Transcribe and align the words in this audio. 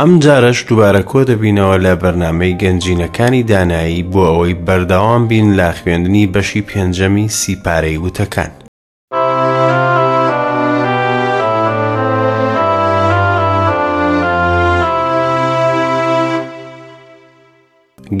ئەم 0.00 0.12
جارەش 0.24 0.58
دووبارە 0.68 1.02
کۆ 1.10 1.20
دەبینەوە 1.30 1.76
لە 1.84 1.92
بەرنمەی 2.02 2.58
گەنجینەکانی 2.62 3.42
دانایی 3.50 4.06
بۆ 4.12 4.22
ئەوەی 4.30 4.54
بەرداوام 4.66 5.22
بین 5.30 5.48
لا 5.58 5.70
خوێندنی 5.78 6.30
بەشی 6.34 6.62
پێنجەمی 6.70 7.26
سیپارەی 7.38 8.00
وتەکان. 8.04 8.50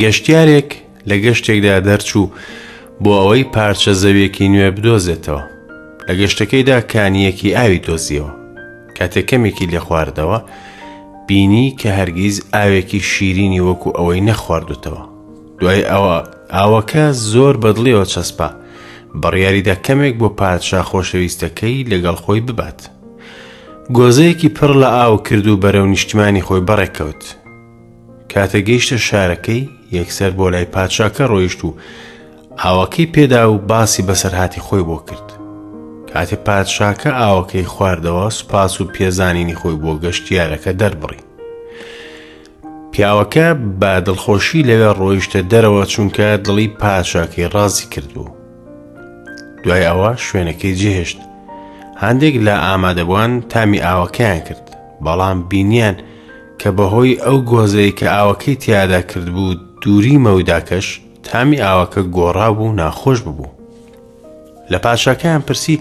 گەشتیارێک 0.00 0.70
لە 1.08 1.16
گەشتێکدا 1.24 1.76
دەرچوو 1.86 2.32
بۆ 3.02 3.12
ئەوەی 3.20 3.44
پارچە 3.54 3.92
زەویەکی 4.02 4.48
نوێ 4.54 4.70
بدۆزێتەوە 4.76 5.42
لە 6.06 6.12
گەشتەکەیدا 6.20 6.78
کانیەکی 6.92 7.54
ئاوی 7.56 7.78
دۆزیەوە 7.86 8.32
کاتێک 8.96 9.26
کەمێکی 9.30 9.66
لێ 9.72 9.80
خواردەوە 9.86 10.38
بینی 11.26 11.76
کە 11.80 11.86
هەرگیز 11.98 12.36
ئاوێکی 12.54 13.00
شیرینی 13.10 13.60
وەکو 13.70 13.90
ئەوەی 13.98 14.22
نەخواردوتەوە 14.28 15.02
دوای 15.60 15.82
ئەوە 15.90 16.18
ئاوەکە 16.56 17.04
زۆر 17.32 17.54
بەدڵیەوە 17.62 18.04
چەسپە 18.14 18.48
بڕیاریدا 19.22 19.74
کەمێک 19.86 20.14
بۆ 20.20 20.28
پادشا 20.40 20.80
خۆشەویستەکەی 20.90 21.86
لەگەڵ 21.92 22.16
خۆی 22.24 22.40
ببات 22.48 22.80
گۆزەیەکی 23.98 24.48
پڕ 24.56 24.70
لە 24.82 24.88
ئاو 25.00 25.16
کرد 25.26 25.46
و 25.46 25.60
بەرەو 25.62 25.86
نیشتمانی 25.94 26.42
خۆی 26.46 26.62
بەڕێکەوت 26.68 27.22
کاتە 28.32 28.58
گەیشتە 28.68 28.98
شارەکەی 29.08 29.62
یەکسەر 29.98 30.30
بۆ 30.38 30.46
لای 30.52 30.66
پادشاکە 30.74 31.22
ڕۆیشت 31.32 31.60
و 31.66 31.74
ئاوەکەی 32.64 33.10
پێدا 33.14 33.42
و 33.52 33.58
باسی 33.70 34.02
بەسەرهاتی 34.08 34.60
خۆی 34.66 34.82
بۆ 34.90 34.96
کرد 35.08 35.25
کاتێ 36.16 36.36
پادشاکە 36.48 37.06
ئاوەکەی 37.20 37.64
خواردەوە 37.72 38.26
سوپاس 38.36 38.74
و 38.80 38.84
پێزانینی 38.94 39.54
خۆی 39.60 39.76
بۆ 39.82 39.92
گەشتیارەکە 40.04 40.72
دەربڕی 40.80 41.20
پیاوەکە 42.92 43.46
بە 43.80 43.92
دڵخۆشی 44.06 44.62
لەوێ 44.68 44.90
ڕۆیشتە 45.00 45.38
دەرەوە 45.50 45.84
چونکە 45.92 46.26
دڵی 46.46 46.68
پاشاکەی 46.80 47.48
ڕازی 47.54 47.86
کردو 47.92 48.24
دوای 49.64 49.84
ئەوە 49.88 50.12
شوێنەکەی 50.28 50.76
جێهێشت 50.80 51.18
هەندێک 52.02 52.34
لە 52.46 52.54
ئامادەبوان 52.64 53.32
تامی 53.52 53.80
ئاوەکەیان 53.86 54.40
کرد 54.46 54.66
بەڵام 55.04 55.38
بینیان 55.50 55.96
کە 56.62 56.66
بەهۆی 56.76 57.20
ئەو 57.24 57.38
گۆزەی 57.52 57.92
کە 57.98 58.04
ئاوەکەی 58.14 58.54
تیادا 58.62 59.00
کرد 59.10 59.26
بوو 59.34 59.54
دووری 59.82 60.18
مەوداکەش 60.24 60.86
تامی 61.26 61.60
ئاوەکە 61.64 62.00
گۆڕا 62.16 62.48
بوو 62.56 62.72
ناخۆش 62.80 63.18
ببوو 63.26 63.54
لە 64.72 64.78
پاشەکەیان 64.84 65.42
پرسی 65.46 65.76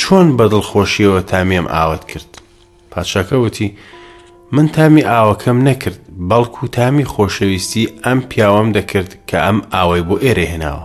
چۆن 0.00 0.26
بە 0.38 0.44
دڵخۆشیەوە 0.52 1.20
تامێم 1.30 1.66
ئاوت 1.74 2.02
کرد 2.10 2.30
پادشاکە 2.92 3.36
وتی 3.44 3.68
من 4.54 4.66
تامی 4.76 5.02
ئاوەکەم 5.10 5.58
نەکرد 5.68 5.98
بەڵکو 6.30 6.64
تامی 6.76 7.04
خۆشەویستی 7.12 7.90
ئەم 8.04 8.18
پیاوەم 8.30 8.68
دەکرد 8.76 9.10
کە 9.28 9.36
ئەم 9.44 9.58
ئاوەی 9.72 10.06
بۆ 10.08 10.16
ئێرە 10.24 10.44
هێناوە 10.52 10.84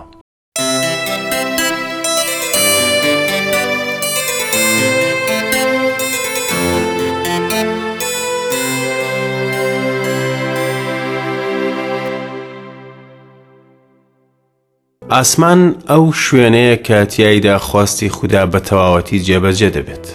ئاسمان 15.10 15.74
ئەو 15.90 16.12
شوێنەیە 16.12 16.76
کە 16.86 17.04
تیایدا 17.12 17.58
خواستی 17.58 18.08
خوددا 18.08 18.44
بە 18.52 18.58
تەواوەتی 18.68 19.24
جێبەجێ 19.26 19.70
دەبێت. 19.76 20.06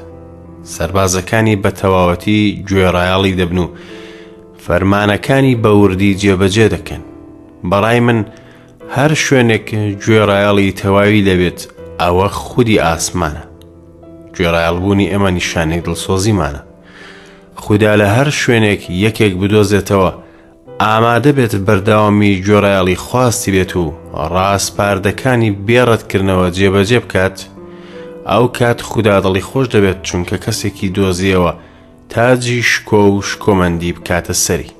سربازەکانی 0.64 1.56
بە 1.64 1.72
تەواوەتی 1.80 2.64
گوێڕایاڵی 2.70 3.36
دەبن 3.40 3.58
و 3.58 3.68
فەرمانەکانی 4.66 5.56
بەوردی 5.64 6.18
جێبەجێ 6.22 6.68
دەکەن. 6.76 7.02
بەڕای 7.70 8.00
من 8.08 8.26
هەر 8.96 9.12
شوێنێک 9.24 9.66
گوێڕایاڵی 10.06 10.72
تەواوی 10.82 11.22
دەبێت 11.30 11.60
ئەوە 12.02 12.28
خودی 12.44 12.80
ئاسمانە. 12.86 13.44
گوێڕایڵبوونی 14.36 15.12
ئەمە 15.12 15.30
نیشانەی 15.38 15.82
دڵسۆزیمانە. 15.86 16.62
خوددا 17.64 17.94
لە 18.02 18.06
هەر 18.16 18.30
شوێنێک 18.40 18.82
یەکێک 19.04 19.34
بدۆزێتەوە 19.42 20.12
ئامادە 20.82 21.32
بێت 21.38 21.54
بەرداوامی 21.66 22.42
گۆڕایاڵی 22.48 22.96
خواستی 23.06 23.52
بێت 23.56 23.74
و 23.84 23.86
ڕاستپاردەکانی 24.34 25.52
بێڕەتکردنەوە 25.68 26.48
جێبەجێ 26.58 27.00
بکات 27.04 27.38
ئەو 28.32 28.46
کات 28.58 28.80
خوددادڵی 28.90 29.42
خۆش 29.50 29.66
دەبێت 29.74 29.98
چونکە 30.08 30.36
کەسێکی 30.46 30.90
دۆزیەوە 30.96 31.52
تاجی 32.12 32.62
شکۆ 32.70 33.04
و 33.14 33.22
شکۆمەندی 33.30 33.94
بکاتە 33.98 34.34
سەری 34.46 34.72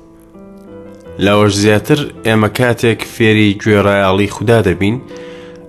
لەوەش 1.24 1.52
زیاتر 1.62 2.00
ئێمە 2.26 2.48
کاتێک 2.58 3.00
فێری 3.14 3.58
گوێڕایاڵی 3.62 4.30
خوددا 4.34 4.60
دەبین 4.68 4.96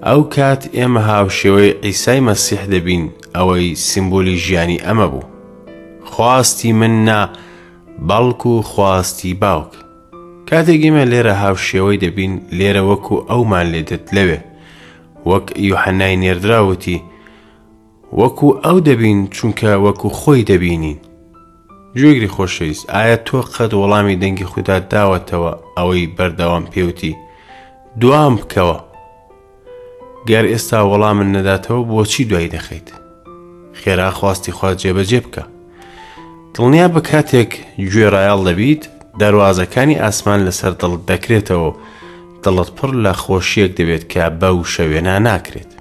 ئەو 0.08 0.22
کات 0.36 0.62
ئێمە 0.78 1.02
هاوشێوەی 1.10 1.76
ئیسای 1.86 2.20
مەسیح 2.28 2.62
دەبین 2.74 3.04
ئەوەی 3.36 3.70
سیمبولی 3.88 4.38
ژیانی 4.46 4.82
ئەمە 4.86 5.08
بوو 5.12 5.24
خواستی 6.12 6.72
من 6.80 6.96
نا 7.08 7.22
بەڵکو 8.10 8.54
و 8.58 8.62
خواستی 8.72 9.34
باوک 9.44 9.72
کاتێکیمە 10.50 11.04
لێرە 11.12 11.34
هاوشێوەی 11.44 12.02
دەبین 12.06 12.34
لێرە 12.58 12.82
وەکو 12.90 13.16
ئەومان 13.30 13.66
لێدت 13.74 14.06
لەوێ 14.16 14.40
وەک 15.30 15.46
یوحەنای 15.70 16.16
نێردراوتی 16.24 17.02
وەکو 18.20 18.48
ئەو 18.66 18.78
دەبین 18.88 19.20
چونکە 19.36 19.72
وەکو 19.86 20.10
خۆی 20.20 20.44
دەبینین 20.52 20.98
گوێگری 22.00 22.34
خۆشەویست 22.36 22.86
ئایا 22.94 23.18
تۆ 23.28 23.38
قەت 23.54 23.72
وەڵامی 23.80 24.16
دەنگی 24.22 24.46
خوددا 24.52 24.78
داوەتەوە 24.92 25.52
ئەوەی 25.78 26.08
بەردەوام 26.18 26.66
پێوتی 26.72 27.14
دوام 28.02 28.34
بکەوە 28.40 28.78
گەر 30.30 30.46
ئێستا 30.54 30.80
وەڵام 30.90 31.16
من 31.20 31.30
نەداتەوە 31.36 31.82
بۆچی 31.92 32.26
دوایی 32.30 32.52
دەخیت 32.56 32.88
خێرا 33.82 34.10
خواستی 34.20 34.52
خوا 34.58 34.70
جێبەجێ 34.82 35.20
بکە 35.26 35.44
دڵنیا 36.56 36.88
بە 36.96 37.00
کاتێک 37.12 37.52
گوێ 37.92 38.06
ڕایال 38.14 38.42
دەبیت 38.50 38.84
دەواازەکانی 39.22 40.00
ئاسمان 40.04 40.40
لەسەر 40.48 40.72
دڵت 40.82 41.02
دەکرێتەوە 41.12 41.70
دڵت 42.44 42.70
پڕ 42.78 42.92
لە 43.06 43.14
خۆشیەک 43.24 43.72
دەبێت 43.80 44.04
کە 44.14 44.24
بەو 44.42 44.58
شەوێنە 44.74 45.16
ناکرێت. 45.28 45.72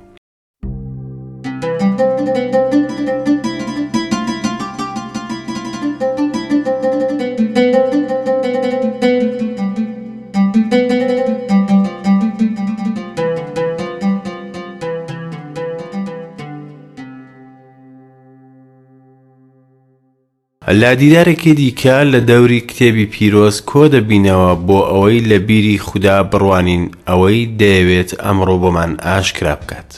لا 20.68 20.94
دیدارێکی 20.94 21.54
دیکە 21.60 21.96
لە 22.12 22.20
دەوری 22.28 22.60
کتێبی 22.68 23.06
پیرۆز 23.12 23.56
کۆ 23.70 23.84
دەبینەوە 23.94 24.52
بۆ 24.66 24.78
ئەوەی 24.92 25.20
لە 25.30 25.38
بیری 25.48 25.78
خوددا 25.78 26.16
بڕوانین 26.30 26.84
ئەوەی 27.08 27.46
دەیەوێت 27.60 28.08
ئەمڕۆ 28.24 28.56
بۆمان 28.62 28.92
ئاشکرا 29.04 29.54
بکات 29.60 29.92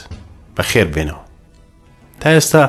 بەخێر 0.57 0.87
بێنەوە 0.95 1.23
تا 2.21 2.29
ئێستا 2.37 2.65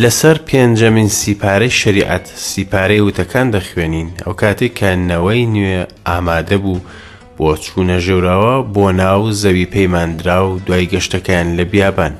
لەسەر 0.00 0.36
پێنجەمین 0.48 1.08
سیپارەی 1.18 1.76
شریعەت 1.80 2.26
سیپارەی 2.46 3.02
وتەکان 3.08 3.46
دەخوێنین 3.56 4.08
ئەو 4.24 4.32
کاتێک 4.40 4.72
کەنەوەی 4.78 5.46
نوێ 5.54 5.80
ئامادە 6.08 6.56
بوو 6.62 6.80
بۆ 7.38 7.48
چوونە 7.64 7.98
ژێراوە 8.06 8.54
بۆ 8.74 8.84
ناو 9.00 9.22
زەوی 9.40 9.66
پەیماندرا 9.74 10.38
و 10.48 10.52
دوای 10.66 10.88
گەشتەکەیان 10.92 11.48
لە 11.58 11.64
بیابان 11.70 12.12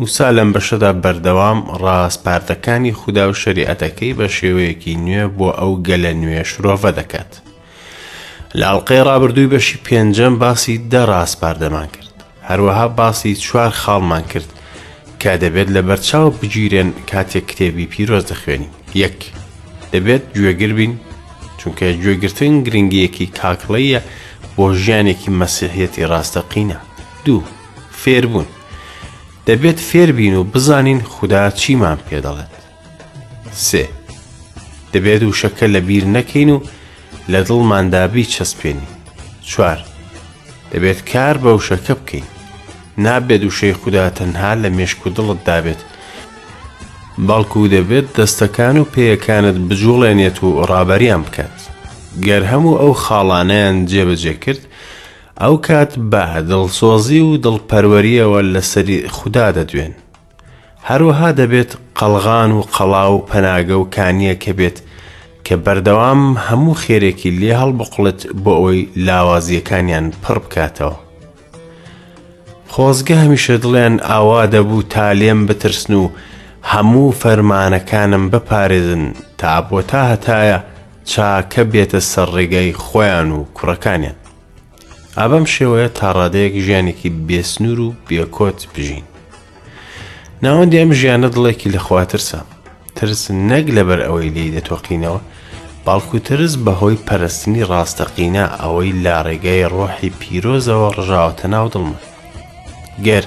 موسا 0.00 0.28
لەم 0.36 0.50
بەشەدا 0.56 0.90
بەردەوام 1.04 1.60
ڕاستپاردەکانی 1.82 2.92
خودا 3.00 3.24
و 3.30 3.34
شریعەتەکەی 3.42 4.12
بە 4.18 4.26
شێوەیەکی 4.36 4.92
نوێ 5.06 5.24
بۆ 5.36 5.48
ئەو 5.60 5.72
گەلە 5.86 6.12
نوێ 6.22 6.42
شرۆڤە 6.50 6.90
دەکات. 6.98 7.32
لاڵقەی 8.60 9.04
ڕابردووی 9.08 9.50
بەشی 9.54 9.76
پێنجەم 9.86 10.34
باسی 10.42 10.80
دە 10.92 11.02
ڕاستپاردەمان 11.10 11.88
کرد. 11.94 12.14
هەروەها 12.48 12.86
باسی 13.00 13.32
چوار 13.44 13.70
خاڵمان 13.82 14.24
کرد 14.32 14.50
کە 15.20 15.32
دەبێت 15.42 15.68
لە 15.76 15.82
بەرچاو 15.88 16.30
بگیرێن 16.38 16.90
کاتێک 17.10 17.44
کتێبی 17.50 17.86
پیرۆز 17.92 18.24
دەخوێنی. 18.30 18.70
یەک 19.02 19.18
دەبێت 19.92 20.22
گوێگر 20.36 20.72
بین 20.78 20.92
چونکە 21.58 21.86
گوێگرتن 22.02 22.54
گرنگیەکی 22.66 23.26
کاکڵەیە 23.38 24.00
بۆ 24.56 24.64
ژیانێکی 24.82 25.30
مەسیحەتی 25.40 26.04
ڕاستەقینە. 26.10 26.78
دوو 27.26 27.42
فێربوون. 28.04 28.48
دەبێت 29.48 29.78
فێربین 29.88 30.34
و 30.36 30.44
بزانین 30.44 31.00
خوددا 31.12 31.42
چیمان 31.60 31.98
پێدەڵێت 32.08 32.54
سێ 33.68 33.84
دەبێت 34.92 35.22
و 35.28 35.32
شەکە 35.40 35.66
لە 35.74 35.80
بیر 35.88 36.04
نەکەین 36.16 36.50
و 36.56 36.58
لە 37.32 37.40
دڵماندابی 37.48 38.30
چەسپێنی 38.34 38.88
چوار 39.50 39.78
دەبێت 40.72 41.00
کار 41.10 41.36
بە 41.42 41.48
وشەکە 41.58 41.94
بکەین 42.00 42.26
نابێت 43.06 43.42
وشەی 43.48 43.74
خوددا 43.80 44.04
تەنها 44.18 44.52
لە 44.62 44.68
مێشک 44.78 45.00
و 45.06 45.10
دڵت 45.16 45.40
دابێت 45.48 45.80
بەڵکو 47.28 47.68
دەبێت 47.74 48.06
دەستەکان 48.16 48.76
و 48.82 48.88
پێیەکانت 48.94 49.56
بجوڵێنێت 49.68 50.36
و 50.44 50.48
ڕابەریان 50.70 51.22
بکات 51.26 51.56
گەر 52.26 52.42
هەموو 52.52 52.78
ئەو 52.82 52.92
خاڵانەیان 53.04 53.76
جێبەجێ 53.90 54.34
کرد 54.44 54.62
ئەو 55.40 55.56
کات 55.66 55.92
بە 56.12 56.24
دڵسۆزی 56.50 57.20
و 57.28 57.30
دڵپەروەریەوە 57.44 58.40
لەسەری 58.54 58.98
خوددا 59.16 59.48
دەدوێن 59.56 59.92
هەروەها 60.88 61.30
دەبێت 61.40 61.70
قەلغان 61.98 62.50
و 62.52 62.60
قەڵاو 62.74 63.24
پەناگە 63.30 63.76
و 63.78 63.88
کانیە 63.96 64.34
کە 64.42 64.52
بێت 64.58 64.78
کە 65.46 65.54
بەردەوام 65.64 66.22
هەموو 66.46 66.74
خێرێکی 66.82 67.30
لێ 67.40 67.52
هەڵبقڵت 67.60 68.20
بۆ 68.44 68.52
ئەوەی 68.58 68.82
لاوازیەکانیان 69.06 70.06
پڕ 70.22 70.36
بکاتەوە 70.44 70.96
خۆزگە 72.72 73.16
هەمیشە 73.22 73.54
دڵێن 73.62 73.94
ئاوا 74.08 74.42
دەبوو 74.54 74.82
تا 74.92 75.06
لێم 75.20 75.40
بترسن 75.48 75.92
و 76.02 76.04
هەموو 76.72 77.12
فەرمانەکانم 77.22 78.24
بپارێزن 78.32 79.04
تا 79.40 79.52
بۆ 79.68 79.78
تا 79.90 80.00
هەتایە 80.14 80.58
چاکە 81.10 81.62
بێتە 81.72 82.00
سەر 82.12 82.28
ڕێگەی 82.36 82.78
خۆیان 82.84 83.28
و 83.32 83.38
کوڕەکانیان 83.58 84.18
ئابەم 85.22 85.44
شێوەیە 85.54 85.88
تا 85.98 86.08
ڕادەیەک 86.18 86.54
ژیانێکی 86.64 87.10
بێسنوور 87.28 87.78
و 87.86 87.94
بێکۆت 88.08 88.60
بژین 88.74 89.04
ناوەندی 90.44 90.80
ئەم 90.80 90.92
ژیانە 91.00 91.28
دڵێکی 91.34 91.72
لەخواترسە 91.74 92.40
ترس 92.96 93.22
نەک 93.50 93.66
لەبەر 93.76 94.00
ئەوەی 94.06 94.30
لی 94.36 94.50
دەتۆقینەوە 94.56 95.20
باڵکو 95.86 96.18
ترس 96.28 96.52
بەهۆی 96.64 97.02
پەرستنی 97.06 97.64
ڕاستەقینە 97.70 98.44
ئەوەی 98.62 98.92
لا 99.04 99.16
ڕێگەی 99.26 99.68
ڕۆحی 99.74 100.10
پیرۆزەوە 100.20 100.88
ڕژاوەتە 100.98 101.46
ناو 101.54 101.66
دڵمە 101.72 101.98
گەر 103.06 103.24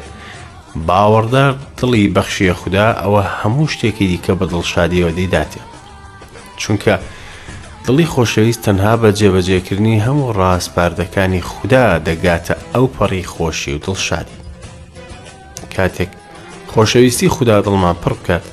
باوەڕدار 0.88 1.53
دڵی 1.77 2.12
بەخشیە 2.15 2.53
خوددا 2.62 2.88
ئەوە 3.01 3.24
هەموو 3.39 3.68
شتێکی 3.74 4.07
دیکە 4.12 4.33
بە 4.39 4.45
دڵشادیەوە 4.51 5.12
دەیداتێ 5.18 5.62
چونکە 6.62 6.94
دڵی 7.85 8.05
خۆشەویست 8.13 8.61
تەنها 8.67 8.93
بە 9.01 9.09
جێبەجێکردنی 9.19 9.99
هەموو 10.05 10.33
ڕاستپاردەکانی 10.39 11.41
خوددا 11.51 11.85
دەگاتە 12.07 12.53
ئەو 12.75 12.85
پەڕی 12.95 13.23
خۆشی 13.33 13.73
و 13.75 13.81
دڵشادی 13.85 14.37
کاتێک 15.75 16.11
خۆشەویستی 16.73 17.29
خوددا 17.35 17.57
دڵمان 17.65 17.95
پڕ 18.03 18.13
بکات 18.19 18.43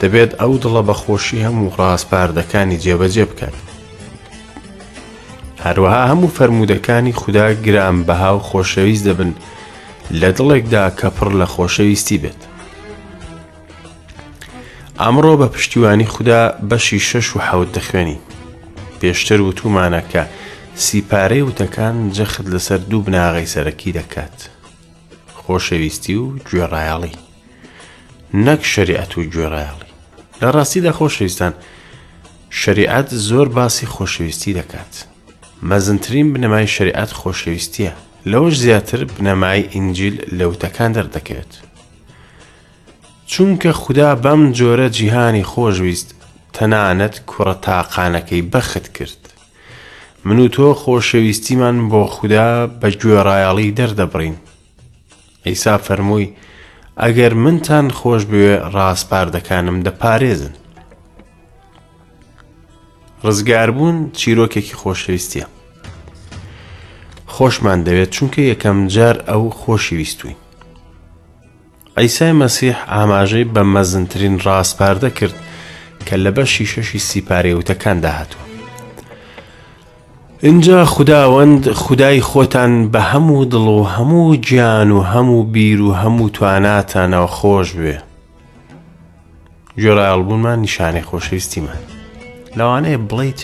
دەبێت 0.00 0.32
ئەو 0.40 0.52
دڵە 0.62 0.82
بە 0.88 0.94
خۆشی 1.02 1.42
هەموو 1.46 1.70
ڕاستپاردەکانی 1.78 2.78
جێبەجێ 2.84 3.24
بکات 3.30 3.54
هەروەها 5.64 6.02
هەموو 6.10 6.28
فەرمودەکانی 6.36 7.12
خوددا 7.20 7.46
گران 7.64 7.98
بەها 8.06 8.32
و 8.36 8.44
خۆشەویست 8.48 9.04
دەبن 9.08 9.30
لە 10.20 10.30
دڵێکدا 10.36 10.84
کە 10.98 11.08
پڕ 11.18 11.30
لە 11.40 11.46
خۆشەویستی 11.54 12.18
بێت 12.22 12.40
ئەمڕۆ 15.02 15.34
بە 15.40 15.46
پشتیوانی 15.54 16.06
خوددا 16.14 16.42
بەشی 16.70 16.98
شەش 17.08 17.26
و 17.34 17.38
حەوت 17.46 17.72
دەخوێنی 17.78 18.18
پێشتر 19.00 19.40
و 19.40 19.52
تومانەکە 19.58 20.22
سیپارەی 20.84 21.42
وتەکان 21.48 21.96
جەخت 22.16 22.46
لەسەر 22.52 22.78
دوو 22.90 23.02
بناغی 23.06 23.46
سەرەکی 23.54 23.90
دەکات 23.98 24.36
خۆشەویستی 25.40 26.14
و 26.22 26.26
گوێڕایاڵی 26.46 27.16
نەک 28.46 28.62
شریعەت 28.72 29.12
و 29.18 29.22
گوێڕایاڵی 29.32 29.90
لە 30.42 30.48
ڕاستیدا 30.54 30.92
خۆشەویستان 30.98 31.52
شریعەت 32.50 33.08
زۆر 33.28 33.48
باسی 33.56 33.86
خۆشەویستی 33.94 34.54
دەکات 34.60 34.92
مەزنترین 35.62 36.32
بنەمای 36.32 36.66
شریعەت 36.66 37.10
خۆشەویستیە 37.20 37.92
لەوەش 38.30 38.54
زیاتر 38.64 39.04
بنەمای 39.04 39.68
ئینجیل 39.74 40.16
لە 40.38 40.44
وتەکان 40.52 40.90
دەردەکەوێت 40.96 41.52
چونکە 43.30 43.70
خوددا 43.82 44.10
بەم 44.24 44.40
جۆرە 44.58 44.88
جیهانی 44.96 45.44
خۆشویست 45.52 46.08
تەنانەت 46.54 47.14
کوڕە 47.30 47.54
تاقانەکەی 47.64 48.42
بەخت 48.52 48.86
کرد 48.96 49.22
من 50.24 50.38
و 50.38 50.48
تۆ 50.56 50.58
خۆشەویستیمان 50.82 51.76
بۆ 51.90 52.02
خوددا 52.14 52.48
بە 52.80 52.88
گوێڕایەڵی 53.02 53.70
دەردەبڕین 53.78 54.36
ئیسا 55.46 55.74
فەرمووی 55.86 56.32
ئەگەر 57.02 57.32
منتان 57.42 57.86
خۆش 57.98 58.22
بوێ 58.30 58.54
ڕاستپاردەکانم 58.74 59.76
دەپارێزن 59.86 60.52
ڕزگاربوون 63.24 63.96
چیرۆکێکی 64.18 64.74
خۆشەویستیە 64.82 65.46
خۆشمان 67.34 67.80
دەوێت 67.86 68.10
چونکە 68.16 68.40
یەکەم 68.52 68.78
جار 68.94 69.16
ئەو 69.28 69.44
خۆشیویستوی 69.60 70.36
ئەیسای 71.98 72.32
مەسیح 72.42 72.76
ئاماژەی 72.92 73.44
بە 73.54 73.62
مەزنترین 73.74 74.36
ڕاستپاردە 74.46 75.10
کرد 75.18 75.34
کە 76.06 76.16
لە 76.24 76.30
بەشی 76.36 76.66
شەشی 76.72 76.98
سیپارێوتەکان 77.08 77.98
داهاتوە 78.04 78.44
اینجا 80.42 80.84
خداوەند 80.86 81.68
خدای 81.72 82.20
خۆتان 82.20 82.72
بە 82.92 83.00
هەموو 83.10 83.44
دڵ 83.52 83.66
و 83.78 83.84
هەموو 83.94 84.36
گیان 84.36 84.90
و 84.90 85.00
هەموو 85.12 85.50
بیر 85.52 85.80
و 85.80 85.92
هەموو 86.02 86.30
تواناتانەوە 86.36 87.26
خۆش 87.36 87.68
بێ 87.80 87.98
جۆرە 89.80 90.04
ئەڵبوونمان 90.10 90.58
نیشانەی 90.64 91.02
خۆشەویستیمان 91.08 91.78
لەوانەیە 92.58 92.98
بڵیت 93.10 93.40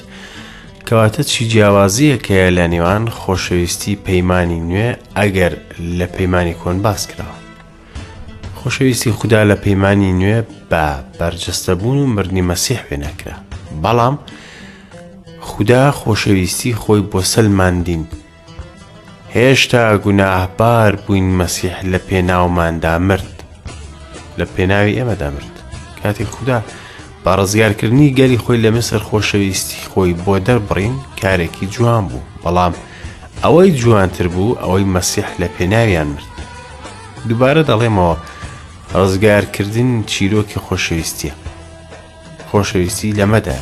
کەواتە 0.87 1.23
چی 1.31 1.43
جیاوازیەکە 1.51 2.51
لە 2.57 2.67
نێوان 2.73 3.05
خۆشەویستی 3.21 3.97
پەیمانی 4.07 4.61
نوێ 4.69 4.89
ئەگەر 5.19 5.53
لە 5.99 6.07
پەیمانی 6.17 6.55
کۆن 6.65 6.77
باس 6.85 7.03
کراوە 7.11 7.39
خۆشەویستی 8.63 9.11
خوددا 9.19 9.41
لە 9.51 9.57
پەیمانی 9.65 10.13
نوێ 10.21 10.41
بە 10.71 10.85
بەرجەستەبوون 11.19 11.99
و 12.03 12.07
مردنی 12.17 12.47
مەسیح 12.51 12.81
وێنەکرا 12.89 13.35
بەڵام 13.83 14.15
خوددا 15.49 15.83
خۆشەویستی 16.01 16.79
خۆی 16.83 17.03
بۆ 17.11 17.21
سلماندین 17.35 18.03
هێشتا 19.37 19.83
گوناهبار 20.05 20.93
بووین 21.05 21.29
مەسیح 21.41 21.77
لە 21.93 21.99
پێناوماندا 22.09 22.95
مرد 23.09 23.33
لە 24.39 24.45
پێناوی 24.55 24.97
ئێمەدا 24.99 25.29
مرد 25.35 25.55
کاتی 26.03 26.25
خوددا 26.33 26.59
بە 27.25 27.31
ڕزگارکردنی 27.39 28.15
گەری 28.19 28.39
خۆی 28.45 28.63
لە 28.65 28.71
مسر 28.77 29.01
خۆشەویستی 29.09 29.83
خۆی 29.91 30.13
بۆ 30.25 30.35
دەربڕین 30.47 30.95
کارێکی 31.23 31.67
جوان 31.75 32.05
بوو 32.09 32.27
بەڵام 32.45 32.75
ئەوەی 33.45 33.71
جوانتر 33.81 34.27
بوو 34.35 34.59
ئەوەی 34.63 34.89
مەسیح 34.95 35.29
لە 35.41 35.49
پێناویان 35.57 36.09
مرد 36.15 36.31
دووبارە 37.29 37.63
دەڵێمەوە 37.71 38.17
ڕزگارکردن 39.03 39.91
چیرۆکی 40.13 40.59
خۆشەویستیە 40.67 41.33
خۆشەویستی 42.51 43.13
لەمەدا 43.19 43.59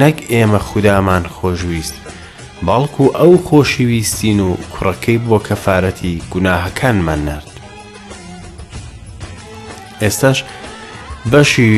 نەک 0.00 0.18
ئێمە 0.32 0.60
خوددامان 0.68 1.24
خۆشویست 1.36 1.96
باڵکو 2.66 3.04
ئەو 3.18 3.32
خۆشیویستین 3.46 4.38
و 4.46 4.48
کوڕەکەی 4.74 5.18
بۆ 5.28 5.38
کەفاەتی 5.46 6.22
گوناهەکانمان 6.32 7.20
نرد 7.28 7.50
ئێستاش 10.02 10.38
بەشی 11.32 11.70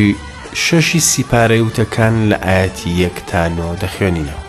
شەشی 0.64 1.00
سیپارەیوتەکان 1.10 2.14
لە 2.30 2.36
ئاەتی 2.46 2.90
یەکتانەوە 3.02 3.74
دەخوێنینەوە 3.82 4.43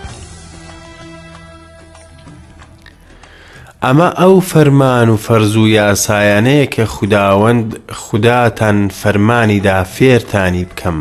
ئەمە 3.85 4.07
ئەو 4.21 4.35
فەرمان 4.51 5.09
و 5.09 5.17
فەرز 5.27 5.53
و 5.57 5.65
یاسایانەیە 5.77 6.67
کە 6.75 6.81
خوداوەند 6.95 7.65
خوداتان 8.01 8.77
فەرمانیدا 9.01 9.77
فێرتانی 9.95 10.63
بکەم 10.69 10.95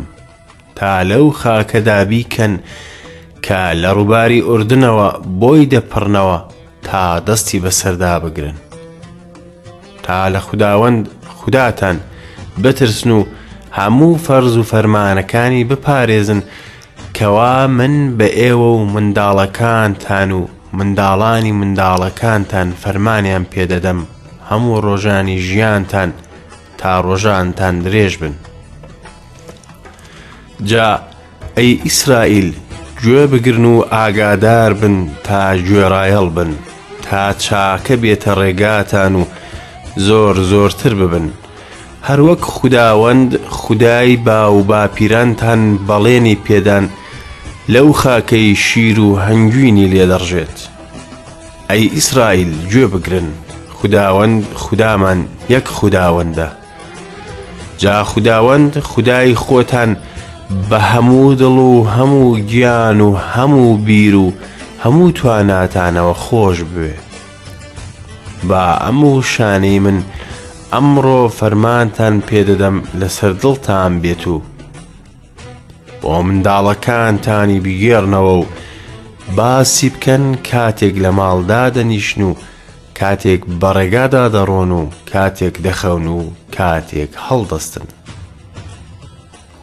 تا 0.77 0.91
لەو 1.11 1.27
خاکەدا 1.41 2.01
بیکەن 2.11 2.55
کە 3.47 3.61
لە 3.83 3.89
ڕووباری 3.97 4.43
ئوردنەوە 4.49 5.09
بۆی 5.41 5.67
دەپڕنەوە 5.73 6.39
تا 6.87 7.03
دەستی 7.27 7.61
بەسەردا 7.65 8.15
بگرن 8.25 8.57
تا 10.05 10.19
لە 10.35 10.39
خوداوەند 10.47 11.03
خوداتان 11.37 11.97
بترسن 12.63 13.11
و 13.11 13.21
هەموو 13.79 14.21
فەرز 14.29 14.55
و 14.59 14.63
فەرمانەکانی 14.71 15.65
بپارێزن 15.71 16.41
کەوا 17.19 17.57
من 17.79 17.95
بە 18.19 18.29
ئێوە 18.41 18.71
و 18.79 18.83
منداڵەکانتان 18.95 20.31
و 20.41 20.43
منداڵانی 20.79 21.51
منداڵەکانتان 21.61 22.69
فەرمانیان 22.83 23.45
پێدەدەم 23.53 24.01
هەموو 24.51 24.77
ڕۆژانی 24.87 25.39
ژیانتان 25.49 26.11
تا 26.79 26.93
ڕۆژانتان 27.07 27.75
درێژ 27.87 28.13
بن. 28.23 28.33
جا 30.69 30.89
ئەی 31.57 31.73
ئیسرائیل 31.87 32.49
گوێ 33.03 33.25
بگرن 33.33 33.65
و 33.75 33.77
ئاگادار 33.95 34.73
بن 34.81 34.97
تا 35.27 35.39
گوێڕایەڵ 35.67 36.27
بن 36.37 36.51
تا 37.05 37.23
چاکە 37.45 37.95
بێتە 38.03 38.31
ڕێگاتان 38.41 39.13
و 39.21 39.23
زۆر 40.07 40.37
زۆرتر 40.51 40.95
ببن. 41.01 41.27
هەروەک 42.09 42.41
خودداوەند 42.55 43.31
خدای 43.61 44.17
با 44.27 44.41
و 44.57 44.61
باپیرانتان 44.71 45.63
بەڵێنی 45.89 46.37
پێدان، 46.47 46.85
لەو 47.69 47.93
خاکەی 47.93 48.55
شیر 48.57 49.01
و 49.01 49.19
هەنگوینی 49.29 49.91
لێدەڕژێت 49.93 50.57
ئەی 51.71 51.85
ئیسرائیل 51.95 52.53
گوێ 52.71 52.87
بگرن 52.93 53.27
خداوەند 53.79 54.43
خودامان 54.55 55.19
یەک 55.55 55.65
خداوەندە 55.77 56.49
جا 57.81 58.05
خداوەند 58.13 58.73
خدای 58.81 59.35
خۆتان 59.45 59.91
بە 60.71 60.79
هەموو 60.91 61.35
دڵ 61.41 61.59
و 61.71 61.77
هەموو 61.97 62.39
گیان 62.51 63.01
و 63.01 63.11
هەموو 63.35 63.77
بیر 63.87 64.15
و 64.15 64.27
هەموو 64.85 65.13
تواناتانەوە 65.19 66.15
خۆش 66.25 66.59
بوێ 66.73 66.95
با 68.49 68.63
ئەموو 68.85 69.23
شانەی 69.33 69.79
من 69.85 69.99
ئەمڕۆ 70.73 71.23
فەرمانتان 71.39 72.15
پێدەدەم 72.29 72.77
لەسەر 73.01 73.33
دڵتان 73.43 73.93
بێت 74.03 74.25
و 74.33 74.37
بۆ 76.05 76.17
منداڵەکانتانی 76.27 77.61
بگێڕنەوە 77.65 78.35
و 78.41 78.45
باسی 79.37 79.89
بکەن 79.95 80.25
کاتێک 80.51 80.95
لە 81.05 81.11
ماڵدا 81.19 81.65
دەنیشن 81.77 82.21
و 82.29 82.31
کاتێک 82.99 83.41
بەڕێگادا 83.61 84.25
دەڕۆن 84.35 84.71
و 84.79 84.83
کاتێک 85.13 85.55
دەخەون 85.67 86.07
و 86.17 86.19
کاتێک 86.57 87.13
هەڵدەستن. 87.27 87.87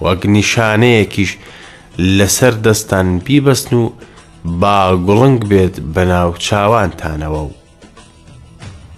وەک 0.04 0.22
نیشانەیەکیش 0.36 1.32
لەسەر 2.18 2.54
دەستان 2.66 3.08
بیبەستن 3.26 3.74
و 3.82 3.84
با 4.62 4.80
گوڵنگ 5.08 5.40
بێت 5.50 5.76
بەناو 5.96 6.30
چاوانتانەوە 6.46 7.42
و. 7.48 7.52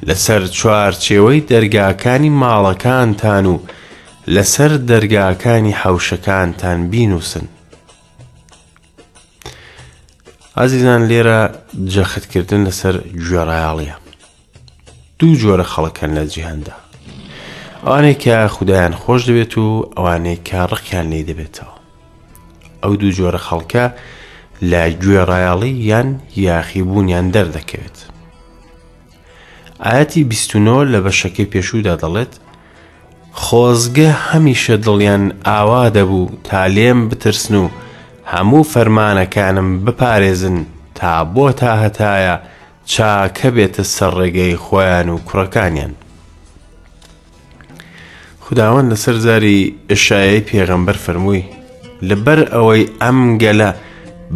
لەسەر 0.07 0.41
چوارچێوەی 0.57 1.41
دەرگاکانی 1.50 2.29
ماڵەکانتان 2.41 3.45
و، 3.53 3.55
لەسەر 4.27 4.71
دەرگاکانی 4.89 5.71
حوشەکانتان 5.83 6.79
بینووسن 6.91 7.47
ئازیزان 10.57 11.01
لێرە 11.09 11.39
جەختکردن 11.93 12.61
لەسەر 12.67 12.95
گوێڕایاڵیە 13.23 13.97
دوو 15.19 15.35
جۆرە 15.41 15.63
خەڵەکەن 15.71 16.11
لە 16.17 16.23
جیهندا 16.33 16.73
ئەوانەیە 17.85 18.13
کە 18.23 18.35
خوددایان 18.55 18.93
خۆش 19.01 19.21
دەبێت 19.29 19.53
و 19.57 19.67
ئەوانەیە 19.97 20.39
کە 20.47 20.59
ڕقیان 20.71 21.07
لێ 21.11 21.21
دەبێتەوە 21.29 21.73
ئەو 22.83 22.93
دوو 23.01 23.11
جۆرە 23.17 23.39
خەڵکە 23.47 23.85
لە 24.71 24.81
گوێڕایاڵی 25.03 25.71
یان 25.91 26.07
یاخیبوونیان 26.45 27.27
دەردەکەوێت 27.35 27.97
ئاەتی 29.85 30.23
بیستونۆ 30.29 30.77
لە 30.91 30.99
بەشەکەی 31.05 31.49
پێشودا 31.53 31.95
دەڵێت 32.03 32.33
خۆزگە 33.41 34.09
هەمیشە 34.27 34.75
دڵیان 34.85 35.23
ئاوا 35.47 35.83
دەبوو 35.97 36.31
تا 36.47 36.59
لێم 36.75 36.99
بترسن 37.09 37.55
و 37.63 37.65
هەموو 38.33 38.63
فەرمانەکانم 38.73 39.69
بپارێزن 39.85 40.57
تا 40.97 41.11
بۆ 41.33 41.47
تا 41.59 41.71
هەتایە 41.83 42.35
چاکە 42.91 43.49
بێتە 43.55 43.83
سەرڕێگەی 43.95 44.55
خۆیان 44.65 45.07
و 45.09 45.17
کوڕەکانیان. 45.29 45.91
خداوەند 48.45 48.87
لەسەر 48.93 49.15
زاری 49.25 49.59
ئشایەی 49.91 50.45
پێغەمبەر 50.49 50.97
فەرمووی 51.05 51.43
لەبەر 52.09 52.39
ئەوەی 52.53 52.83
ئەم 53.01 53.19
گەلە 53.41 53.69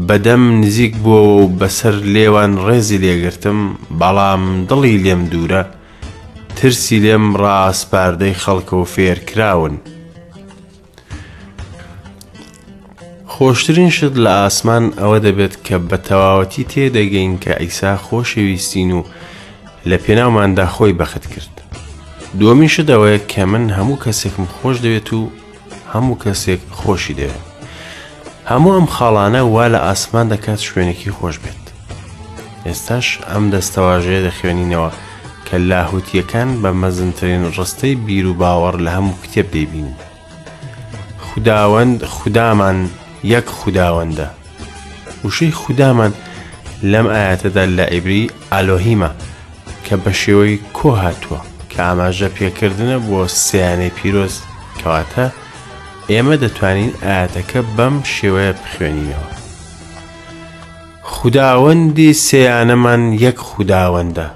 بەدەم 0.08 0.44
نزیک 0.62 0.94
بووە 1.04 1.24
و 1.39 1.42
بەسەر 1.60 1.96
لێوان 2.13 2.54
ڕێزی 2.66 3.01
لێگرتم 3.04 3.60
بەڵام 4.00 4.44
دڵی 4.70 4.96
لێم 5.04 5.24
دوورە 5.32 5.63
ترسی 6.62 6.98
لێم 7.04 7.26
ڕاسپاردەی 7.42 8.34
خەڵکە 8.44 8.74
و 8.78 8.86
فێرکراون. 8.94 9.76
خۆشترین 13.34 13.90
شت 13.98 14.16
لە 14.26 14.34
ئاسمان 14.44 14.86
ئەوە 15.02 15.18
دەبێت 15.26 15.54
کە 15.66 15.78
بە 15.90 15.98
تەواوەتی 16.08 16.64
تێدەگەین 16.72 17.34
کە 17.44 17.54
ئەیسا 17.62 17.94
خۆشەویستین 18.06 18.92
و 18.98 19.02
لە 19.90 19.98
پێناوماندا 20.06 20.68
خۆی 20.74 20.94
بەخت 21.00 21.26
کرد. 21.34 21.54
دووەمین 22.40 22.68
شت 22.76 22.88
ئەوەیە 22.94 23.20
کە 23.32 23.42
من 23.52 23.64
هەموو 23.78 24.02
کەسێکم 24.04 24.46
خۆش 24.56 24.76
دەوێت 24.86 25.10
و 25.14 25.22
هەموو 25.94 26.20
کەسێک 26.24 26.62
خۆشی 26.80 27.14
دەوێت. 27.20 27.46
هەموو 28.52 28.74
ئەم 28.78 28.86
خاڵانە 28.96 29.42
وا 29.54 29.66
لە 29.74 29.80
ئاسمان 29.88 30.28
دەکات 30.34 30.60
شوێنێکی 30.68 31.12
خۆش 31.18 31.36
بێت. 31.44 31.64
ئێستاش 32.66 33.08
ئەم 33.32 33.46
دەستەواژەیە 33.54 34.22
دەخوێنینەوە. 34.28 34.92
کە 35.50 35.58
لاهوتیەکان 35.70 36.50
بە 36.62 36.70
مەزنترین 36.82 37.44
ڕستەی 37.58 37.96
بیر 38.06 38.25
و 38.27 38.34
باوەڕ 38.42 38.75
لە 38.86 38.92
هەموو 38.96 39.16
کتێب 39.24 39.48
دەیبین. 39.56 39.89
خداوەند 41.27 41.98
خودامان 42.16 42.77
یەک 43.34 43.46
خوداوەندە. 43.58 44.27
وشەی 45.25 45.51
خودامان 45.62 46.12
لەم 46.92 47.08
ئاەتەدا 47.16 47.66
لە 47.77 47.86
ئیبری 47.94 48.24
ئالۆهیمە 48.51 49.10
کە 49.86 49.96
بە 50.04 50.12
شێوەی 50.22 50.58
کۆ 50.77 50.89
هاتووە 51.04 51.39
کە 51.72 51.80
ئاماژە 51.88 52.30
پێکردنە 52.38 52.98
بۆ 53.08 53.20
سیانەی 53.44 53.89
پیرۆز 53.98 54.36
کەواتە 54.80 55.25
ئێمە 56.12 56.36
دەتوانین 56.44 56.92
ئاەتەکە 57.06 57.60
بەم 57.77 57.96
شێوەیە 58.16 58.54
بخوێنینەوە. 58.62 59.30
خداوەندی 61.13 62.10
سیانەمان 62.25 63.01
یەک 63.25 63.38
خودداوەندە 63.50 64.27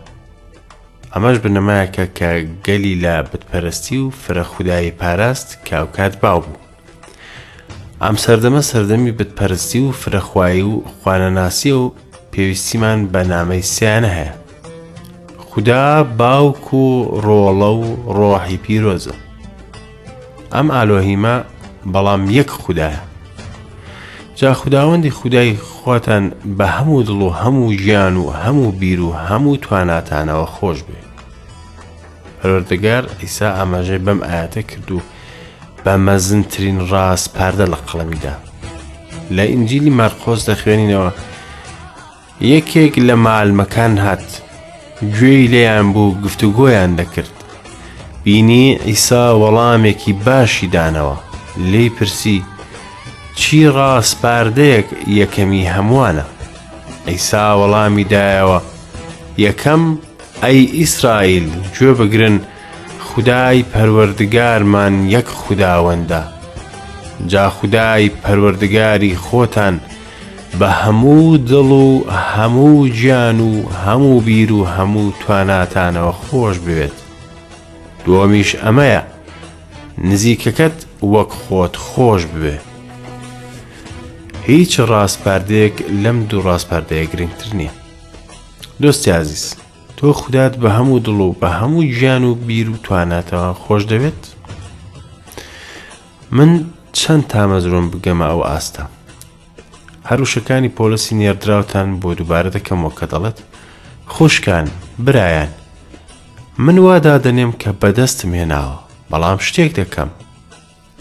ئەمەش 1.16 1.38
بنەمایەکە 1.44 2.06
کە 2.18 2.30
گەلی 2.66 2.96
لە 3.04 3.16
بتپەرستی 3.30 3.98
و 4.04 4.08
فرەخودایی 4.24 4.96
پاراست 5.02 5.50
کاوکات 5.70 6.14
باو 6.24 6.40
بوو 6.46 6.60
ئەم 8.04 8.16
سەردەمە 8.24 8.62
سەردەمی 8.72 9.12
بتپەرستی 9.20 9.80
و 9.86 9.92
فرەخوایی 10.02 10.64
و 10.70 10.74
خوانەناسی 11.00 11.72
و 11.80 11.84
پێویستیمان 12.34 13.00
بە 13.14 13.22
نامەی 13.32 13.66
سیانە 13.74 14.12
هەیە 14.18 14.36
خدا 15.50 15.84
باوک 16.20 16.64
و 16.82 16.88
ڕۆڵە 17.26 17.70
و 17.82 17.84
ڕۆحی 18.18 18.62
پیرۆزە 18.66 19.16
ئەم 20.54 20.68
ئالۆهیمە 20.76 21.36
بەڵام 21.94 22.22
یەک 22.40 22.50
خوددایە 22.62 23.02
جا 24.42 24.54
خداوەندی 24.54 25.10
خودای 25.10 25.56
خواتان 25.58 26.30
بە 26.58 26.66
هەموو 26.78 27.04
دڵ 27.06 27.10
و 27.22 27.30
هەموو 27.42 27.74
ژیان 27.86 28.16
و 28.18 28.32
هەموو 28.44 28.76
بیر 28.80 29.02
و 29.02 29.14
هەموو 29.28 29.58
تواناتانەوە 29.66 30.48
خۆش 30.56 30.78
بێ 30.88 31.02
پەروەردەگار 32.42 33.04
ئیسا 33.22 33.48
ئاماژەی 33.58 34.00
بەم 34.06 34.22
ئاەتە 34.30 34.62
کرد 34.70 34.92
و 34.92 35.00
بە 35.86 35.94
مەزنترین 36.08 36.80
ڕاست 36.92 37.28
پاردە 37.38 37.70
لە 37.74 37.78
قڵەمیدا 37.88 38.36
لە 39.36 39.42
ئینجیلی 39.52 39.98
مەرخۆز 40.00 40.50
دەخوێنینەوە 40.50 41.12
یەکێک 42.54 42.94
لە 43.08 43.16
مالمەکان 43.26 43.94
هات 44.04 44.28
گوێی 45.02 45.48
لێیان 45.54 45.88
بوو 45.94 46.18
گفتوگۆیان 46.24 46.92
دەکرد 47.00 47.36
بینی 48.24 48.78
ئیسا 48.90 49.24
وەڵامێکی 49.42 50.14
باشی 50.26 50.72
دانەوە 50.74 51.18
لێی 51.72 51.90
پرسی 51.90 52.42
چی 53.40 53.60
ڕاسپاردەیەک 53.76 54.88
یەکەمی 55.22 55.70
هەمووانە 55.76 56.26
ئەیسا 57.08 57.46
وەڵامی 57.60 58.06
دایەوە 58.14 58.60
یەکەم 59.46 59.84
ئەی 60.44 60.60
ئیسرائیل 60.80 61.48
گوێ 61.78 61.92
بگرن 62.00 62.38
خدای 63.08 63.64
پەروەردگارمان 63.74 64.94
یەک 65.16 65.28
خودداوەندە 65.40 66.22
جا 67.32 67.46
خدای 67.58 68.06
پەروەردگاری 68.24 69.20
خۆتان 69.26 69.76
بە 70.60 70.70
هەموو 70.84 71.38
دڵ 71.50 71.70
و 71.72 72.04
هەموو 72.34 72.88
گیان 73.00 73.40
و 73.48 73.52
هەموو 73.86 74.22
بیر 74.28 74.52
و 74.54 74.62
هەموو 74.76 75.08
تواناتانەوە 75.22 76.16
خۆش 76.24 76.56
بوێت 76.66 76.96
دووەمیش 78.06 78.50
ئەمەیە 78.64 79.02
نزیکەکەت 80.10 80.78
وەک 81.14 81.32
خۆت 81.44 81.74
خۆش 81.88 82.24
ببێت 82.34 82.66
هیچ 84.50 84.74
ڕاستپاردەیەک 84.92 85.76
لەم 86.04 86.18
دوو 86.30 86.42
ڕاستپاردەیە 86.48 87.06
گرنگتر 87.14 87.50
نییە 87.60 87.72
دۆستی 88.82 89.10
عزیز 89.22 89.46
تۆ 89.98 90.06
خودات 90.20 90.54
بە 90.62 90.70
هەموو 90.78 91.00
دڵ 91.06 91.20
و 91.28 91.34
بە 91.42 91.50
هەموو 91.60 91.84
گیان 91.96 92.24
و 92.30 92.32
بیر 92.48 92.68
و 92.70 92.78
تواناتەوە 92.86 93.54
خۆش 93.64 93.84
دەوێت 93.92 94.22
من 96.32 96.52
چەند 96.98 97.24
تامەزرۆم 97.32 97.88
بگەمە 97.92 98.26
ئەو 98.30 98.42
ئاستە 98.50 98.84
هەروشەکانی 100.10 100.70
پۆلسی 100.78 101.14
نێردراوتان 101.20 101.88
بۆ 102.02 102.10
دووبارە 102.18 102.52
دەکەمەوە 102.56 102.98
کە 103.00 103.06
دەڵێت 103.14 103.38
خوشکان 104.14 104.66
برایان 105.06 105.50
من 106.66 106.78
وادا 106.86 107.16
دەنێم 107.26 107.52
کە 107.62 107.70
بەدەستم 107.82 108.32
هێناوە 108.40 108.78
بەڵام 109.12 109.38
شتێک 109.48 109.72
دەکەم 109.80 110.10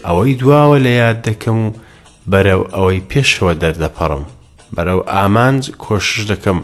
ئەوەی 0.05 0.35
دواوە 0.41 0.77
لە 0.85 0.89
یاد 0.99 1.17
دەکەم 1.29 1.57
و 1.63 1.67
بەرەو 2.29 2.61
ئەوەی 2.73 3.05
پێشەوە 3.11 3.53
دەردەپەڕم 3.61 4.23
بەرەو 4.75 5.01
ئامانج 5.13 5.61
کۆشش 5.85 6.17
دەکەم 6.31 6.59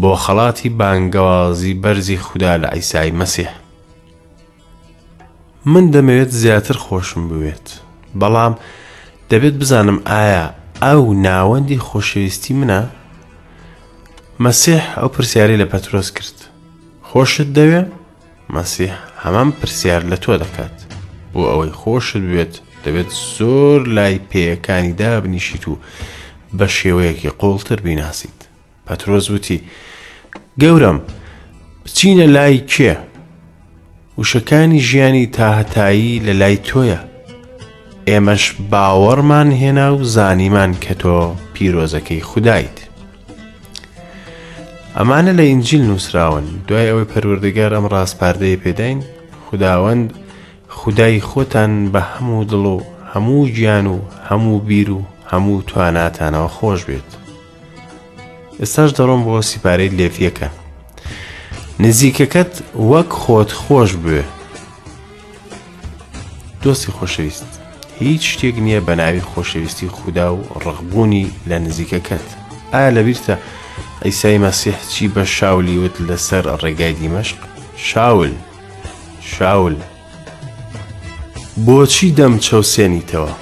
بۆ 0.00 0.12
خەڵاتی 0.24 0.68
بانگەوازی 0.78 1.78
بەرزی 1.82 2.20
خوددا 2.24 2.52
لە 2.62 2.68
ئەیسای 2.74 3.10
مەسیح 3.20 3.50
من 5.72 5.84
دەمەوێت 5.94 6.30
زیاتر 6.42 6.76
خۆشم 6.84 7.22
بوێت 7.30 7.66
بەڵام 8.20 8.54
دەبێت 9.30 9.54
بزانم 9.60 9.98
ئایا 10.10 10.46
ئەو 10.82 11.02
ناوەندی 11.26 11.82
خۆشەویستی 11.88 12.54
منە 12.60 12.82
مەسیح 14.44 14.82
ئەو 14.98 15.08
پرسیاری 15.14 15.60
لە 15.62 15.66
پەترۆس 15.72 16.08
کرد 16.16 16.38
خۆشت 17.10 17.48
دەوێ 17.56 17.82
مەسیح 18.56 18.92
هەمان 19.22 19.48
پرسیار 19.60 20.02
لە 20.10 20.16
تۆ 20.22 20.32
دەکات 20.42 20.76
بۆ 21.32 21.40
ئەوەی 21.50 21.72
خۆشت 21.80 22.16
بوێت 22.30 22.54
دەبێت 22.84 23.10
زۆر 23.36 23.80
لای 23.96 24.18
پێیەکانی 24.30 24.92
دابنیشیت 25.00 25.64
و 25.68 25.78
بە 26.58 26.66
شێوەیەکی 26.78 27.30
قۆڵتر 27.40 27.78
بیناسیت 27.86 28.38
پەترۆز 28.86 29.26
وتی 29.30 29.58
گەورم 30.62 30.98
بچینە 31.84 32.26
لای 32.36 32.58
کێ 32.72 32.94
وشەکانی 34.20 34.78
ژیانی 34.88 35.26
تاهتایی 35.38 36.20
لە 36.26 36.32
لای 36.40 36.56
تۆیە 36.68 37.00
ئێمەش 38.08 38.44
باوەڕمان 38.72 39.48
هێنا 39.60 39.88
و 39.96 40.04
زانیمان 40.14 40.72
کە 40.84 40.94
تۆ 41.02 41.16
پیرۆزەکەی 41.54 42.22
خودایت 42.30 42.78
ئەمانە 44.96 45.32
لە 45.38 45.42
ئینجیل 45.50 45.82
نووسراون 45.88 46.44
دوای 46.68 46.90
ئەوەی 46.90 47.10
پەروەردەگار 47.14 47.72
ئەم 47.74 47.86
ڕاستپاردەیە 47.92 48.56
پێداین 48.64 49.00
خداوەند 49.46 50.06
خدای 50.74 51.20
خۆتان 51.20 51.72
بە 51.92 52.00
هەموو 52.12 52.44
دڵ 52.50 52.66
و 52.74 52.80
هەموو 53.14 53.48
گیان 53.56 53.86
و 53.94 53.98
هەموو 54.30 54.60
بیر 54.68 54.90
و 54.90 55.02
هەموو 55.32 55.62
تواناتانەوە 55.70 56.48
خۆش 56.56 56.80
بێت 56.88 57.10
ئێستاش 58.60 58.90
دەڕۆم 58.98 59.20
بۆ 59.26 59.34
سیپارەی 59.48 59.94
لێفیەکە 59.98 60.48
نزیکەکەت 61.84 62.52
وەک 62.90 63.10
خۆت 63.22 63.50
خۆش 63.62 63.90
بێ 64.04 64.22
دۆستی 66.62 66.92
خۆشەویست 66.96 67.46
هیچ 68.00 68.22
شتێک 68.34 68.56
نییە 68.66 68.80
بە 68.86 68.94
ناوی 69.00 69.20
خۆشەویستی 69.30 69.88
خودا 69.96 70.28
و 70.34 70.42
ڕغبوونی 70.64 71.30
لە 71.48 71.52
نزیکەکەت 71.66 72.28
ئایا 72.74 72.90
لەبیرتە 72.96 73.34
ئەیسای 74.04 74.38
مەسیح 74.46 74.76
چی 74.92 75.04
بە 75.14 75.22
شاولیوت 75.36 75.94
لەسەر 76.08 76.44
ڕێگای 76.62 76.92
دیمەشق 77.00 77.38
شاول 77.88 78.32
شاول 79.34 79.76
بۆچی 81.66 82.08
دەم 82.18 82.34
چەوسێنیتەوە 82.44 83.32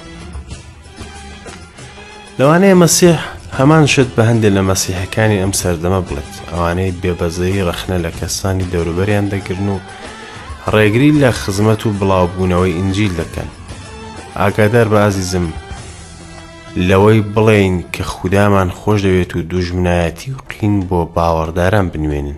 لەوانەیە 2.39 2.75
مەسیح 2.83 3.17
هەمان 3.59 3.85
شت 3.93 4.09
بە 4.15 4.23
هەندێک 4.29 4.53
لە 4.57 4.61
مەسیحەکانی 4.69 5.41
ئەم 5.41 5.53
سەردەمە 5.59 6.01
بڵێت 6.07 6.33
ئەوانەی 6.53 6.91
بێبەزەی 7.01 7.65
ڕەخنە 7.67 7.97
لە 8.05 8.11
کەسانی 8.19 8.69
دەوروبەریان 8.73 9.25
دەگرن 9.33 9.67
و 9.75 9.77
ڕێگری 10.73 11.11
لە 11.23 11.29
خزمەت 11.41 11.81
و 11.85 11.93
بڵاوبوونەوەی 11.99 12.77
ئنجیل 12.79 13.13
دەکەن 13.21 13.49
ئاگادار 14.39 14.87
بازیزم 14.95 15.47
لەوەی 16.87 17.21
بڵێین 17.35 17.75
کە 17.93 18.03
خودامان 18.13 18.69
خۆش 18.79 18.99
دەوێت 19.05 19.31
و 19.35 19.41
دوژمنایەتی 19.51 20.29
و 20.35 20.37
قین 20.51 20.75
بۆ 20.89 21.01
باوەڕداران 21.15 21.87
بنوێنن 21.93 22.37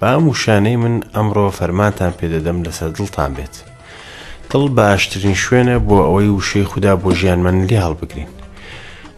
بام 0.00 0.24
وشانەی 0.28 0.76
من 0.82 0.94
ئەمڕۆ 1.14 1.46
فەرمانتان 1.58 2.12
پێدەدەم 2.18 2.58
لەسەر 2.66 2.90
دڵتان 2.96 3.32
بێت 3.38 3.56
دڵ 4.52 4.66
باشترین 4.80 5.36
شوێنە 5.44 5.76
بۆ 5.86 5.96
ئەوەی 6.06 6.28
وشەی 6.38 6.68
خوددا 6.70 6.94
بۆ 7.02 7.10
ژیانمان 7.20 7.56
لێ 7.68 7.78
هەڵبگرین 7.86 8.30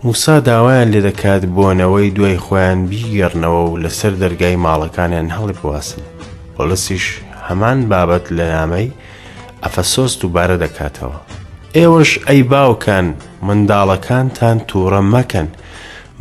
موسا 0.05 0.35
داوایان 0.49 0.89
لێ 0.95 1.01
دەکات 1.09 1.43
بۆنەوەی 1.57 2.11
دوای 2.17 2.39
خۆیان 2.45 2.79
بیگەڕنەوە 2.91 3.63
و 3.71 3.81
لەسەر 3.85 4.13
دەرگای 4.23 4.57
ماڵەکانیان 4.65 5.29
هەڵی 5.37 5.57
بواسن 5.63 6.03
پۆلسیش 6.57 7.05
هەمان 7.49 7.79
بابەت 7.91 8.25
لە 8.37 8.45
نامەی 8.55 8.89
ئەفەسۆس 9.65 10.13
دووبارە 10.21 10.57
دەکاتەوە 10.65 11.19
ئێوەش 11.77 12.11
ئەی 12.27 12.43
باوکەن 12.53 13.07
منداڵەکانتان 13.47 14.57
تووڕە 14.69 15.03
مەکەن 15.15 15.49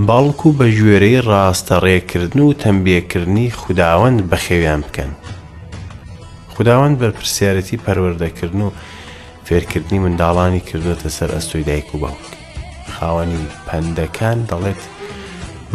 باڵکو 0.07 0.49
بە 0.57 0.65
ژێرەی 0.77 1.21
ڕاستە 1.29 1.75
ڕێکردن 1.85 2.39
و 2.43 2.53
تەمبیەکردنی 2.61 3.51
خودداوەند 3.59 4.19
بەخێویان 4.31 4.81
بکەن 4.87 5.11
خداوەند 6.55 6.95
بەرپسیارەتی 7.01 7.77
پەروەردەکردن 7.85 8.61
و 8.65 8.71
فێرکردنی 9.47 9.99
منداڵانی 10.05 10.61
کردوێتە 10.71 11.09
سەر 11.17 11.29
ئەستۆی 11.35 11.63
دایک 11.69 11.87
و 11.95 12.01
باوک 12.03 12.23
خاوەنی 12.95 13.41
پندەکان 13.67 14.39
دەڵێت 14.51 14.81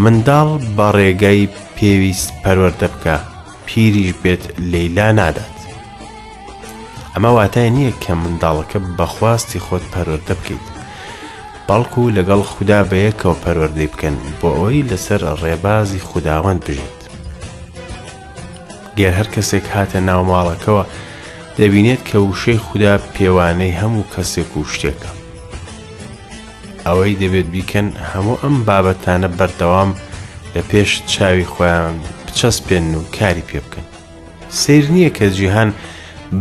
منداڵ 0.02 0.48
بە 0.76 0.86
ڕێگەی 0.96 1.42
پێویست 1.76 2.30
پەروەەردە 2.42 2.88
بکە 2.94 3.16
پیریش 3.66 4.10
بێت 4.22 4.42
لەیلا 4.72 5.08
نادات 5.18 5.54
ئەمە 7.14 7.30
واتای 7.38 7.70
نییە 7.76 7.92
کە 8.04 8.12
منداڵەکە 8.22 8.78
بەخواستی 8.98 9.62
خۆت 9.66 9.84
پەروەەردە 9.92 10.34
بکەیت 10.40 10.66
بەڵکو 11.68 12.02
لەگەڵ 12.16 12.40
خوددا 12.50 12.80
بەیەکەوە 12.90 13.34
پەروەەردەی 13.44 13.90
بکەن 13.92 14.16
بۆ 14.40 14.48
ئەوی 14.58 14.86
لەسەر 14.90 15.20
ڕێبازی 15.42 16.04
خودداوەند 16.08 16.60
بژیت 16.66 16.98
گەر 18.98 19.12
هەر 19.18 19.28
کەسێک 19.34 19.66
هاتە 19.74 19.98
ناو 20.08 20.20
ماڵەکەەوە 20.32 20.84
دەبینێت 21.58 22.00
کە 22.08 22.18
وشەی 22.28 22.58
خوددا 22.66 22.94
پێوانەی 23.14 23.78
هەموو 23.80 24.08
کەسێک 24.14 24.50
و 24.56 24.64
شتێکە 24.72 25.10
ئەوەی 26.86 27.18
دەبێت 27.22 27.48
بیکەن 27.54 27.88
هەموو 28.12 28.40
ئەم 28.42 28.56
بابەتانە 28.68 29.28
بەردەوام 29.38 29.90
لە 30.54 30.62
پێش 30.70 30.90
چاوی 31.12 31.48
خۆیان 31.52 31.96
بچەسپێن 32.26 32.86
و 32.98 33.02
کاری 33.16 33.46
پێ 33.48 33.58
بکەن 33.64 33.86
سیر 34.60 34.84
نییە 34.94 35.10
کە 35.18 35.26
جیهان 35.36 35.70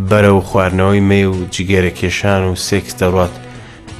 بەرە 0.09 0.31
و 0.37 0.41
خواردنەوەی 0.49 1.05
مێ 1.09 1.23
و 1.33 1.37
جگەرە 1.55 1.91
کێشان 1.99 2.41
و 2.49 2.51
سێکس 2.67 2.93
دەڕات 3.01 3.33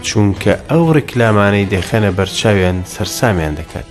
چونکە 0.08 0.54
ئەو 0.70 0.84
ڕکلامانەی 0.98 1.70
دەخەنە 1.74 2.10
بەرچاویان 2.20 2.78
سەرسامیان 2.94 3.54
دەکات 3.60 3.88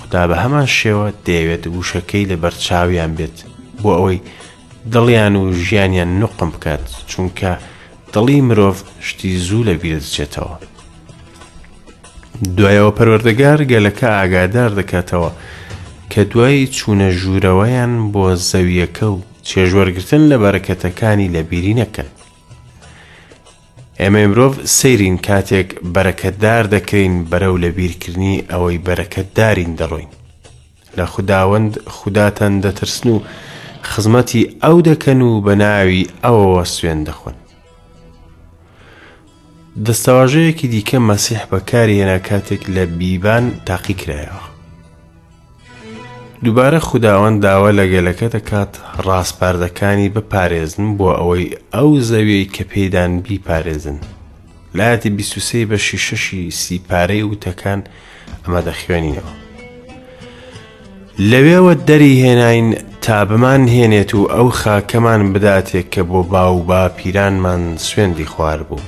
خدا 0.00 0.22
بە 0.30 0.36
هەمان 0.42 0.66
شێوە 0.78 1.06
دەیەوێت 1.26 1.64
وشەکەی 1.74 2.28
لە 2.30 2.36
بەرچاویان 2.42 3.10
بێت 3.18 3.36
بۆ 3.82 3.90
ئەوەی 3.98 4.20
دڵیان 4.84 5.36
و 5.36 5.52
ژیانیان 5.52 6.20
نقم 6.22 6.50
بکات 6.50 6.84
چونکە 7.10 7.50
دڵی 8.14 8.40
مرۆڤ 8.48 8.74
شتی 9.06 9.36
زوو 9.46 9.64
لە 9.68 9.72
بیر 9.82 9.98
دچێتەوە. 10.04 10.56
دوایەوە 12.56 12.90
پەروەردەگار 12.98 13.60
گەلەکە 13.72 14.04
ئاگادار 14.16 14.70
دەکاتەوە 14.80 15.30
کە 16.12 16.18
دوای 16.30 16.66
چوونە 16.76 17.08
ژوورەوەیان 17.20 17.92
بۆ 18.12 18.26
زەویەکە 18.50 19.02
و 19.12 19.20
چێژوەرگتن 19.48 20.22
لە 20.30 20.36
بەرەکەتەکانی 20.42 21.28
لەبیری 21.36 21.74
نەکەن. 21.82 22.08
ئێمە 24.00 24.22
مرۆڤ 24.30 24.54
سەیرین 24.76 25.18
کاتێک 25.26 25.68
بەرەکەتدار 25.94 26.64
دەکەین 26.74 27.14
بەرەو 27.30 27.56
لە 27.64 27.68
بیرکردنی 27.76 28.44
ئەوەی 28.50 28.78
بەرەکەتدارین 28.86 29.72
دەڕۆین. 29.80 30.08
لە 30.98 31.04
خودداوەند 31.12 31.72
خوداتەن 31.94 32.54
دەترسن 32.64 33.08
و 33.08 33.20
خزمەتی 33.82 34.50
ئەو 34.62 34.80
دەکەن 34.88 35.20
و 35.22 35.40
بە 35.46 35.54
ناوی 35.56 36.08
ئەوەوە 36.24 36.64
سوێن 36.64 37.04
دەخۆن 37.08 37.36
دەستەواژەیەکی 39.86 40.68
دیکە 40.74 40.98
مەسیح 41.10 41.42
بەکاری 41.52 42.00
هێنا 42.00 42.18
کاتێک 42.28 42.62
لە 42.74 42.84
بیبان 42.98 43.44
تاقی 43.66 43.94
کرایەوە 44.00 44.44
دووبارە 46.44 46.78
خودداوەند 46.88 47.42
داوا 47.42 47.70
لەگەلەکە 47.80 48.26
دەکات 48.36 48.72
ڕاستپاردەکانی 49.06 50.08
بپارێزن 50.14 50.84
بۆ 50.98 51.08
ئەوەی 51.20 51.56
ئەو 51.74 51.90
زەویەی 52.08 52.50
کە 52.54 52.64
پێدان 52.70 53.10
بیپارێزن 53.24 53.98
لایەتی 54.76 55.10
بیسوسی 55.16 55.66
بە 55.70 55.76
شیشەشی 55.86 56.44
سیپارەی 56.60 57.26
وتەکان 57.32 57.80
ئەمە 58.44 58.60
دەخوێنینەوە 58.68 59.32
لەوێوە 61.30 61.72
دەری 61.86 62.14
هێناین 62.26 62.70
تا 63.02 63.24
بمان 63.24 63.62
هێنێت 63.72 64.12
و 64.14 64.22
ئەو 64.34 64.48
خاکەمان 64.60 65.20
بداتێک 65.32 65.86
کە 65.92 66.02
بۆ 66.08 66.20
باو 66.32 66.56
با 66.68 66.82
پیرانمان 66.96 67.62
سوێندی 67.86 68.26
خوار 68.32 68.62
بوو. 68.68 68.78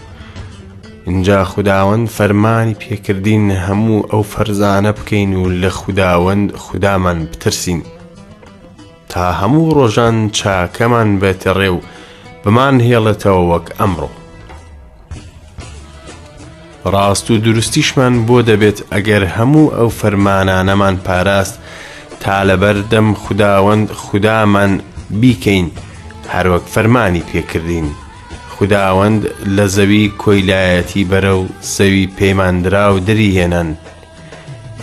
اینجا 1.09 1.41
خداوەند 1.53 2.05
فەرمانی 2.19 2.79
پێکردین 2.83 3.47
هەموو 3.67 4.07
ئەو 4.11 4.23
فەرزانە 4.33 4.93
بکەین 4.99 5.31
و 5.41 5.45
لە 5.63 5.71
خداوەند 5.81 6.57
خودامان 6.57 7.19
بترسین. 7.31 7.83
تا 9.09 9.25
هەموو 9.41 9.75
ڕۆژان 9.79 10.31
چاکەمان 10.39 11.09
بێتە 11.21 11.57
ڕێو 11.61 11.79
بمان 12.45 12.77
هێڵێتەوە 12.87 13.43
وەک 13.53 13.67
ئەمڕۆ. 13.81 14.09
ڕاست 16.93 17.27
و 17.31 17.39
دروستیشمان 17.45 18.15
بۆ 18.27 18.37
دەبێت 18.49 18.79
ئەگەر 18.93 19.23
هەموو 19.37 19.73
ئەو 19.77 19.89
فەرمانانەمان 19.99 20.97
پاراست 21.07 21.59
تا 22.25 22.43
لەبەر 22.49 22.77
دەم 22.93 23.09
خداوەند 23.25 23.87
خودامان 24.05 24.73
بیکەین 25.21 25.69
هەروەک 26.35 26.65
فەرمانی 26.75 27.23
پێکردین 27.33 27.89
خداوەند 28.55 29.23
لە 29.57 29.65
زەوی 29.77 30.09
کۆیلایەتی 30.23 31.09
بەرە 31.11 31.33
و 31.41 31.45
سەوی 31.77 32.07
پەیماندرا 32.19 32.87
و 32.95 32.99
دەریهێنان 33.09 33.69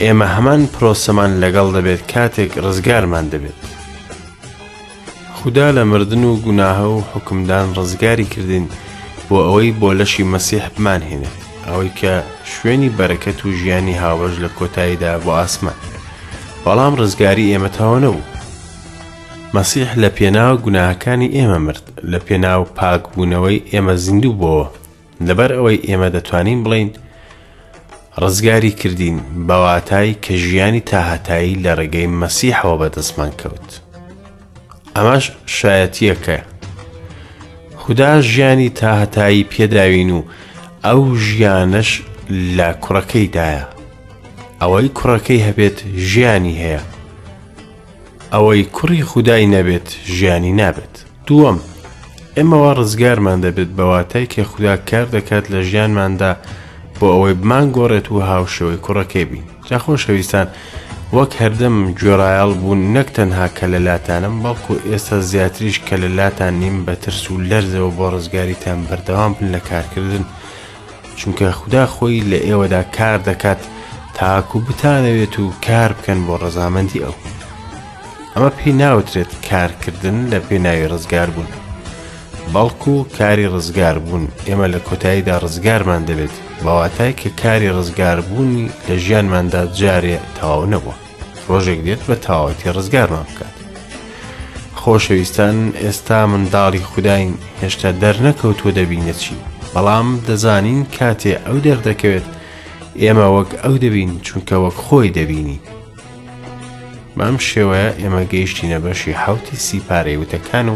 ئێمە 0.01 0.27
هەمان 0.35 0.61
پرۆسەمان 0.73 1.31
لەگەڵ 1.43 1.67
دەبێت 1.75 2.01
کاتێک 2.11 2.51
ڕزگارمان 2.65 3.25
دەبێت 3.33 3.61
خدا 5.37 5.67
لە 5.77 5.83
مردن 5.91 6.23
و 6.23 6.35
گوناهە 6.45 6.87
و 6.95 6.97
حکمدان 7.13 7.65
ڕزگاری 7.77 8.25
کردین 8.33 8.65
بۆ 9.29 9.37
ئەوەی 9.47 9.71
بۆ 9.79 9.89
لەشی 9.99 10.23
مەسیح 10.33 10.65
بمانهێنێت 10.75 11.37
ئەوەی 11.67 11.91
کە 11.99 12.13
شوێنی 12.53 12.89
بەرەکەت 12.97 13.39
و 13.45 13.49
ژیانی 13.59 13.97
هاوەش 14.03 14.33
لە 14.43 14.49
کۆتاییدا 14.57 15.11
بۆ 15.25 15.31
ئاسمان 15.41 15.77
بەڵام 16.65 16.93
ڕزگاری 17.01 17.49
ئێمە 17.51 17.69
تاوە 17.77 17.97
نەبوو 18.03 18.27
مەسیح 19.55 19.89
لە 20.01 20.09
پێناو 20.17 20.55
گوناهەکانی 20.65 21.33
ئێمە 21.35 21.59
مرد 21.65 21.85
لە 22.11 22.19
پێناو 22.27 22.63
پاکبوونەوەی 22.77 23.63
ئێمە 23.71 23.95
زیندوو 24.05 24.35
بۆەوە 24.41 24.65
لەبەر 25.27 25.51
ئەوەی 25.57 25.83
ئێمە 25.87 26.07
دەتوانین 26.15 26.59
بڵین 26.65 26.89
ڕزگاری 28.21 28.71
کردین 28.79 29.17
بەواتای 29.47 30.15
کە 30.23 30.33
ژیانی 30.43 30.79
تاهاتایی 30.91 31.59
لە 31.63 31.71
ڕێگەی 31.79 32.07
مەسیحەوە 32.21 32.75
بەدەستمان 32.81 33.31
کەوت 33.41 33.69
ئەمەش 34.95 35.25
شایەتیەکە 35.57 36.37
خدا 37.81 38.11
ژیانی 38.31 38.69
تاهەتایی 38.79 39.47
پێداوین 39.51 40.09
و 40.17 40.19
ئەو 40.85 41.01
ژیانەش 41.27 41.89
لە 42.57 42.69
کوڕەکەیدایە 42.83 43.65
ئەوەی 44.61 44.89
کوڕەکەی 44.99 45.43
هەبێت 45.47 45.77
ژیانی 46.09 46.55
هەیە 46.63 46.81
ئەوەی 48.33 48.63
کوڕی 48.75 49.03
خودای 49.09 49.45
نەبێت 49.55 49.87
ژیانی 50.17 50.53
نابێت 50.61 50.95
دووەم 51.27 51.57
ئێمەوە 52.37 52.71
ڕزگارمان 52.79 53.39
دەبێت 53.45 53.69
بەواتای 53.77 54.25
کە 54.33 54.41
خوددا 54.49 54.75
کار 54.89 55.05
دەکات 55.15 55.45
لە 55.53 55.59
ژیانماندا 55.69 56.31
بۆ 56.97 57.05
ئەوەی 57.13 57.33
بمان 57.41 57.65
گۆڕێت 57.75 58.07
و 58.11 58.19
هاوشەوەی 58.31 58.81
کوڕەکەی 58.85 59.25
بین 59.31 59.45
جاخۆشەویستان 59.69 60.47
وەک 61.15 61.31
هەردەم 61.41 61.75
جۆرایال 62.01 62.53
بوون 62.61 62.81
نەک 62.95 63.09
تەنها 63.17 63.47
کە 63.57 63.65
لەلاتانم 63.73 64.35
بەڵکو 64.43 64.73
ئێستا 64.89 65.17
زیاتریش 65.31 65.77
کە 65.87 65.95
لەلاتان 66.03 66.53
نیم 66.63 66.77
بە 66.85 66.95
ترس 67.03 67.23
و 67.31 67.35
لەرزەوە 67.49 67.91
بۆ 67.97 68.05
ڕزگاریتان 68.13 68.79
بەردەوام 68.87 69.31
بن 69.35 69.47
لە 69.55 69.59
کارکردن 69.69 70.23
چونکە 71.19 71.45
خوددا 71.59 71.83
خۆی 71.93 72.23
لە 72.31 72.39
ئێوەدا 72.47 72.81
کار 72.97 73.19
دەکات 73.29 73.59
و 73.65 73.77
تاکو 74.25 74.59
بتانەوێت 74.67 75.35
و 75.39 75.45
کار 75.67 75.91
بکەن 75.97 76.19
بۆ 76.27 76.33
ڕەزامەندی 76.43 77.03
ئەو 77.05 77.15
ئەمە 78.33 78.49
پێی 78.57 78.73
ناوترێت 78.81 79.31
کارکردن 79.49 80.17
لە 80.31 80.37
پێناوی 80.47 80.87
ڕزگار 80.93 81.29
بوون 81.35 81.49
بەڵکو 82.53 82.91
و 82.99 83.03
کاری 83.17 83.47
ڕزگار 83.55 83.97
بوون 84.03 84.23
ئێمە 84.47 84.67
لە 84.73 84.79
کۆتاییدا 84.87 85.35
ڕزگارمان 85.43 86.01
دەبێت 86.09 86.35
بەواتای 86.65 87.13
کە 87.21 87.29
کاری 87.41 87.69
ڕزگار 87.77 88.19
بوونی 88.27 88.65
لە 88.87 88.93
ژیانماندا 89.03 89.63
جارێ 89.79 90.17
تەواو 90.37 90.65
نەبووە 90.73 90.95
ڕۆژێک 91.49 91.79
دێت 91.87 92.01
بە 92.09 92.15
تاوەتی 92.25 92.71
ڕزگارمان 92.77 93.25
بکات 93.31 93.53
خۆشەویستان 94.81 95.57
ئێستا 95.81 96.19
منداڵی 96.31 96.79
خودداین 96.91 97.33
هێشتا 97.61 97.89
دەرنەکەوتوە 98.01 98.71
دەبینە 98.77 99.13
چی 99.23 99.35
بەڵام 99.73 100.07
دەزانین 100.27 100.81
کاتێ 100.97 101.31
ئەو 101.45 101.57
دەردەکەوێت 101.65 102.27
ئێمە 103.03 103.27
وەک 103.37 103.49
ئەو 103.63 103.75
دەبین 103.83 104.11
چونکە 104.27 104.55
وەک 104.63 104.75
خۆی 104.85 105.09
دەبینی 105.17 105.59
بەم 107.17 107.35
شێوەیە 107.49 107.91
ئێمە 108.01 108.23
گەیشتینە 108.31 108.79
بەشی 108.85 109.17
حوتی 109.23 109.57
سیپارەی 109.65 110.19
وتەکان 110.21 110.67
و 110.73 110.75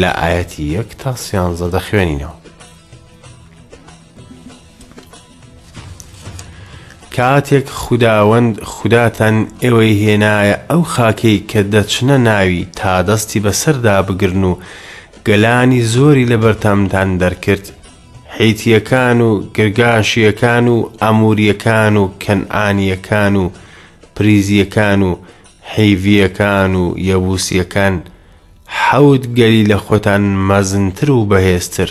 لە 0.00 0.10
ئاەتی 0.22 0.64
یەک 0.78 0.88
تا 1.00 1.12
سیانزە 1.24 1.68
دەخوێنینەوە 1.74 2.36
کاتێک 7.16 7.66
خودداوەند 7.82 8.54
خوداتەن 8.72 9.36
ئێوەی 9.62 9.92
هێنایە 10.04 10.56
ئەو 10.70 10.82
خاکەی 10.94 11.38
کە 11.50 11.60
دەچنە 11.74 12.16
ناوی 12.28 12.64
تا 12.78 12.92
دەستی 13.08 13.40
بەسەردا 13.44 13.96
بگرن 14.08 14.42
و 14.50 14.52
گەلانی 15.28 15.82
زۆری 15.94 16.26
لە 16.30 16.36
بەرتامتان 16.44 17.10
دەرکرد 17.22 17.66
حیتیەکان 18.40 19.20
و 19.20 19.42
گرگاشیەکان 19.56 20.68
و 20.68 20.90
ئەموریەکان 21.02 21.96
و 21.96 22.10
کەنعانیەکان 22.22 23.36
و 23.36 23.50
پریزیەکان 24.16 25.02
و 25.02 25.16
حیڤیەکان 25.76 26.74
و 26.82 26.94
یەبوسیەکان 27.08 27.92
حەوت 28.66 29.24
گەری 29.36 29.64
لە 29.70 29.78
خۆتان 29.86 30.22
مەزنتر 30.48 31.10
و 31.10 31.26
بەهێزتر 31.30 31.90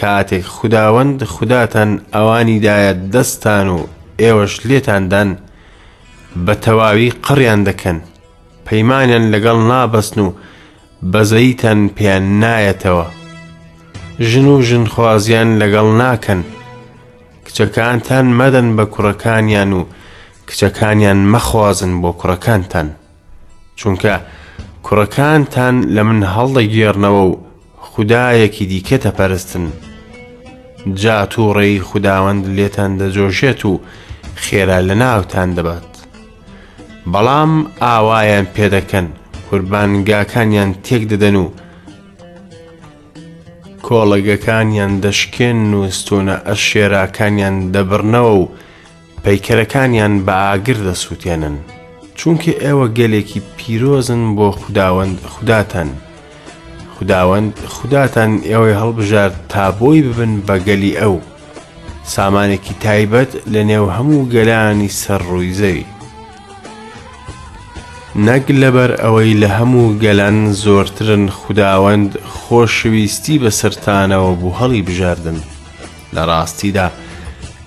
کاتێک 0.00 0.44
خداوەند 0.56 1.24
خوداتان 1.24 1.90
ئەوانیدایە 2.14 3.12
دەستان 3.12 3.68
و 3.76 3.78
ئێوەش 4.20 4.54
لێتاندان 4.68 5.30
بە 6.46 6.54
تەواوی 6.64 7.10
قڕیان 7.26 7.60
دەکەن 7.68 7.96
پەیمانیان 8.66 9.24
لەگەڵ 9.34 9.58
نابەستن 9.70 10.20
و 10.20 10.32
بەزەیتەن 11.12 11.80
پێیان 11.96 12.40
نایەتەوە 12.44 13.23
ژن 14.20 14.46
و 14.48 14.62
ژنخوازیان 14.68 15.50
لەگەڵ 15.60 15.86
ناکەن 16.00 16.40
کچەکانتان 17.46 18.26
مەدەن 18.38 18.68
بە 18.76 18.84
کوڕەکانیان 18.94 19.70
و 19.78 19.80
کچەکانیان 20.48 21.16
مەخوازن 21.32 21.92
بۆ 22.02 22.10
کوڕەکانتان 22.20 22.88
چونکە 23.78 24.14
کوڕەکانتان 24.86 25.74
لە 25.94 26.02
من 26.08 26.20
هەڵدەگێڕنەوە 26.34 27.22
و 27.28 27.30
خودایەکی 27.88 28.66
دیکە 28.70 28.96
تەپەرستن 29.04 29.64
جا 31.02 31.18
تووڕێی 31.32 31.80
خودداوەند 31.88 32.42
لێتان 32.56 32.90
دەجۆشێت 33.00 33.60
و 33.66 33.80
خێرا 34.42 34.78
لە 34.88 34.94
ناوتان 35.02 35.48
دەبات 35.56 35.90
بەڵام 37.12 37.52
ئاوایان 37.82 38.46
پێدەکەن 38.54 39.06
قوربانگاکانیان 39.50 40.70
تێک 40.84 41.02
دەدەن 41.10 41.36
و 41.42 41.46
کۆڵەگەکانیان 43.86 44.92
دەشکێن 45.04 45.58
نووسونە 45.72 46.36
ئەش 46.46 46.60
شێراکانیان 46.70 47.56
دەبڕنەوە 47.74 48.32
و 48.40 48.50
پەیکەرەکانیان 49.24 50.14
بە 50.26 50.34
ئاگر 50.46 50.78
دەسووتێنن 50.88 51.56
چونکە 52.18 52.52
ئێوە 52.64 52.86
گەلێکی 52.98 53.40
پیرۆزن 53.56 54.22
بۆ 54.36 54.48
خداوەند 54.62 55.18
خوداتەن 55.34 55.90
خداوەند 56.94 57.54
خوداتان 57.74 58.32
ئێوەی 58.50 58.78
هەڵبژارد 58.80 59.36
تا 59.52 59.64
بۆی 59.78 60.00
ببن 60.08 60.32
بە 60.46 60.56
گەلی 60.68 60.96
ئەو 61.00 61.14
سامانێکی 62.14 62.74
تایبەت 62.84 63.30
لە 63.52 63.60
نێو 63.70 63.86
هەموو 63.96 64.28
گەلانی 64.34 64.94
سەرڕووی 65.02 65.54
زەوی 65.60 65.84
نەک 68.22 68.46
لەبەر 68.62 68.90
ئەوەی 69.02 69.34
لە 69.42 69.48
هەموو 69.58 69.94
گەلەن 70.04 70.38
زۆرترن 70.62 71.24
خوداوەند 71.38 72.10
خۆشویستی 72.38 73.38
بە 73.42 73.50
سرتانەوە 73.60 74.30
بوو 74.40 74.54
هەڵی 74.58 74.82
بژاردن 74.88 75.38
لە 76.14 76.22
ڕاستیدا 76.30 76.88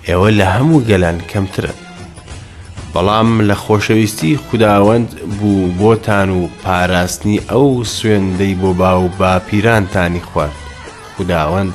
ئێوە 0.08 0.30
لە 0.40 0.46
هەموو 0.56 0.86
گەلەن 0.90 1.18
کەمترن 1.32 1.76
بەڵام 2.94 3.30
لە 3.50 3.56
خۆشەویستی 3.64 4.40
خودداوەند 4.46 5.10
بوو 5.40 5.72
بۆتان 5.80 6.30
و 6.38 6.42
پاراستنی 6.64 7.44
ئەو 7.52 7.68
سوێندەی 7.94 8.56
بۆ 8.62 8.72
با 8.80 8.92
و 9.02 9.08
باپیرانتانی 9.20 10.22
خوارد 10.30 10.60
خودداوەند 11.16 11.74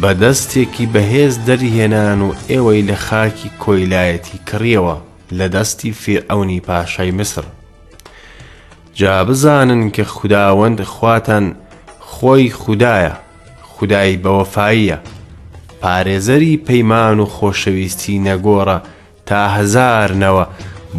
بەدەستێکی 0.00 0.84
بەهێز 0.94 1.34
دەریهێنان 1.46 2.20
و 2.26 2.28
ئێوەی 2.50 2.82
لە 2.88 2.96
خاکی 3.06 3.50
کۆیلایەتی 3.62 4.38
کڕیەوە 4.48 4.96
لە 5.38 5.46
دەستی 5.54 5.90
فێر 6.02 6.22
ئەونی 6.30 6.60
پاشای 6.68 7.12
مسرڕ 7.20 7.50
جا 8.94 9.22
بزانن 9.24 9.90
کە 9.90 10.00
خداوەند 10.00 10.80
خواتان 10.82 11.54
خۆی 12.12 12.50
خوددایە 12.60 13.12
خدای 13.62 14.18
بەوەفااییە 14.22 14.98
پارێزەری 15.82 16.56
پەیمان 16.68 17.18
و 17.20 17.24
خۆشەویستی 17.36 18.18
نەگۆڕە 18.28 18.80
تا 19.26 19.48
هزارنەوە 19.56 20.46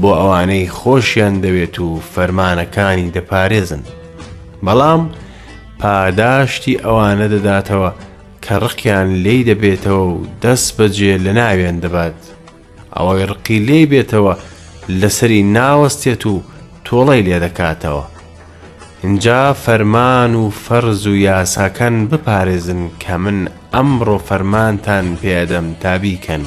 بۆ 0.02 0.12
ئەوانەی 0.22 0.70
خۆشیان 0.80 1.42
دەوێت 1.44 1.80
و 1.80 2.00
فەرمانەکانی 2.16 3.12
دەپارێزن 3.16 3.82
بەڵام 4.66 5.02
پاداشتی 5.80 6.78
ئەوانە 6.86 7.28
دەداتەوە 7.34 7.92
کە 8.46 8.52
ڕقیان 8.62 9.10
لێی 9.24 9.44
دەبێتەوە 9.52 10.08
و 10.14 10.20
دەست 10.44 10.70
بەجێ 10.82 11.14
لە 11.26 11.32
ناوێن 11.40 11.78
دەبات 11.84 12.18
ئەوەی 12.98 13.26
ڕقی 13.30 13.60
لێی 13.68 13.86
بێتەوە 13.92 14.34
لەسەری 14.90 15.42
ناوەستێت 15.58 16.24
و 16.28 16.36
تۆڵی 16.88 17.22
لێ 17.28 17.38
دەکاتەوە 17.46 18.04
اینجا 19.04 19.42
فەرمان 19.66 20.32
و 20.42 20.44
فەرز 20.66 21.02
و 21.12 21.14
یاساکەن 21.28 21.96
بپارێزن 22.12 22.82
کە 23.04 23.12
من 23.24 23.40
ئەمڕۆ 23.74 24.18
فەرمانتان 24.28 25.06
پێدەم 25.22 25.68
تابیکەن 25.84 26.44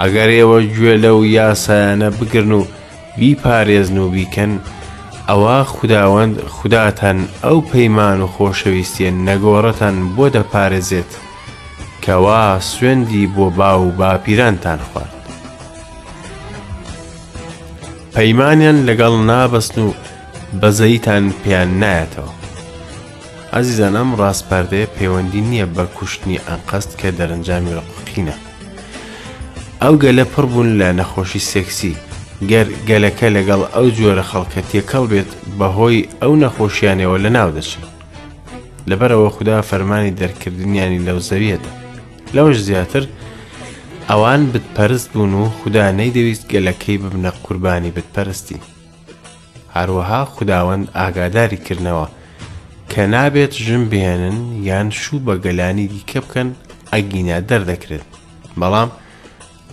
ئەگەر 0.00 0.30
ئێوە 0.38 0.58
گوێ 0.76 0.94
لەو 1.04 1.18
یاسایانە 1.38 2.08
بگرن 2.18 2.52
و 2.58 2.60
بیپارێزن 3.18 3.96
و 4.02 4.08
بیکەن 4.14 4.52
ئەوە 5.28 5.56
خداوەند 5.74 6.34
خوداتەن 6.56 7.18
ئەو 7.44 7.58
پەیمان 7.70 8.18
و 8.24 8.30
خۆشەویستیە 8.36 9.12
نەگۆڕەتەن 9.28 9.96
بۆ 10.16 10.24
دەپارێزێت 10.36 11.12
کەوا 12.04 12.42
سوێندی 12.70 13.24
بۆ 13.34 13.46
با 13.58 13.72
و 13.86 13.88
باپیرانتان 13.98 14.80
خوارد 14.90 15.17
پەیمانیان 18.18 18.78
لەگەڵ 18.88 19.14
نابەستن 19.30 19.80
و 19.86 19.88
بەزەیتان 20.60 21.24
پێیان 21.44 21.70
نایەتەوە 21.82 22.30
ئازیزان 23.54 23.94
ئەم 23.98 24.10
ڕاستپاردەیە 24.20 24.86
پەیوەندی 24.96 25.40
نییە 25.50 25.66
بە 25.76 25.84
کوشتنی 25.96 26.40
ئەنقەست 26.48 26.92
کە 27.00 27.08
دەرەنجامی 27.18 27.74
ڕقینە 27.86 28.36
ئەو 29.82 29.94
گەلە 30.02 30.24
پڕ 30.32 30.44
بوون 30.50 30.70
لە 30.80 30.88
نەخۆشی 31.00 31.38
سێکسی 31.50 31.96
گەر 32.50 32.66
گەلەکە 32.88 33.28
لەگەڵ 33.36 33.60
ئەو 33.74 33.86
جۆرە 33.96 34.22
خەڵکە 34.30 34.60
تێکەڵ 34.70 35.04
بێت 35.12 35.30
بەهۆی 35.58 36.08
ئەو 36.22 36.34
نەخۆشیانەوە 36.42 37.16
لە 37.24 37.30
ناو 37.36 37.50
دەچن 37.56 37.82
لەبەرەوە 38.90 39.28
خوددا 39.36 39.56
فەرمانی 39.68 40.14
دەرکردنیانی 40.20 41.04
لەو 41.06 41.18
زەویەتە 41.28 41.72
لەوش 42.36 42.56
زیاتر 42.66 43.04
ئەوان 44.12 44.42
بتپەرست 44.52 45.08
بوون 45.12 45.32
و 45.42 45.44
خوددا 45.58 45.84
نەیدەویست 45.98 46.44
گەلەکەی 46.52 46.98
ببنە 47.02 47.30
قوربانی 47.46 47.90
بتپەرستی 47.96 48.60
هەروەها 49.76 50.20
خداوەند 50.34 50.84
ئاگاداری 50.98 51.58
کردنەوە 51.66 52.06
کە 52.92 52.98
نابێت 53.14 53.52
ژم 53.64 53.82
بێنن 53.92 54.38
یان 54.68 54.88
شوو 55.00 55.18
بە 55.26 55.34
گەلانی 55.44 55.86
دیکە 55.92 56.18
بکەن 56.24 56.48
ئەگینا 56.92 57.38
دەردەکرێت 57.48 58.06
بەڵام 58.60 58.88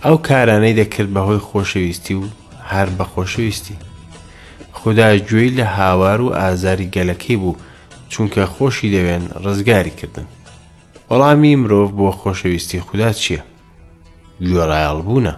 ئەو 0.04 0.16
کارانەی 0.28 0.76
دەکرد 0.80 1.10
بەهۆی 1.16 1.44
خۆشەویستی 1.48 2.14
و 2.20 2.24
هەر 2.72 2.88
بە 2.98 3.04
خۆشەویستی 3.12 3.76
خدا 4.78 5.08
گوێی 5.28 5.54
لە 5.58 5.64
هاوار 5.76 6.20
و 6.20 6.34
ئازاری 6.40 6.90
گەلەکەی 6.96 7.38
بوو 7.42 7.56
چونکە 8.12 8.40
خۆشی 8.56 8.92
دەوێن 8.94 9.24
ڕزگاری 9.44 9.94
کردن 10.00 10.26
وەڵامی 11.10 11.56
مرۆڤ 11.62 11.88
بۆ 11.98 12.08
خۆشەویستی 12.20 12.80
خوددا 12.86 13.12
چییە؟ 13.22 13.42
گوێڕایاڵ 14.44 15.00
بوونە 15.06 15.34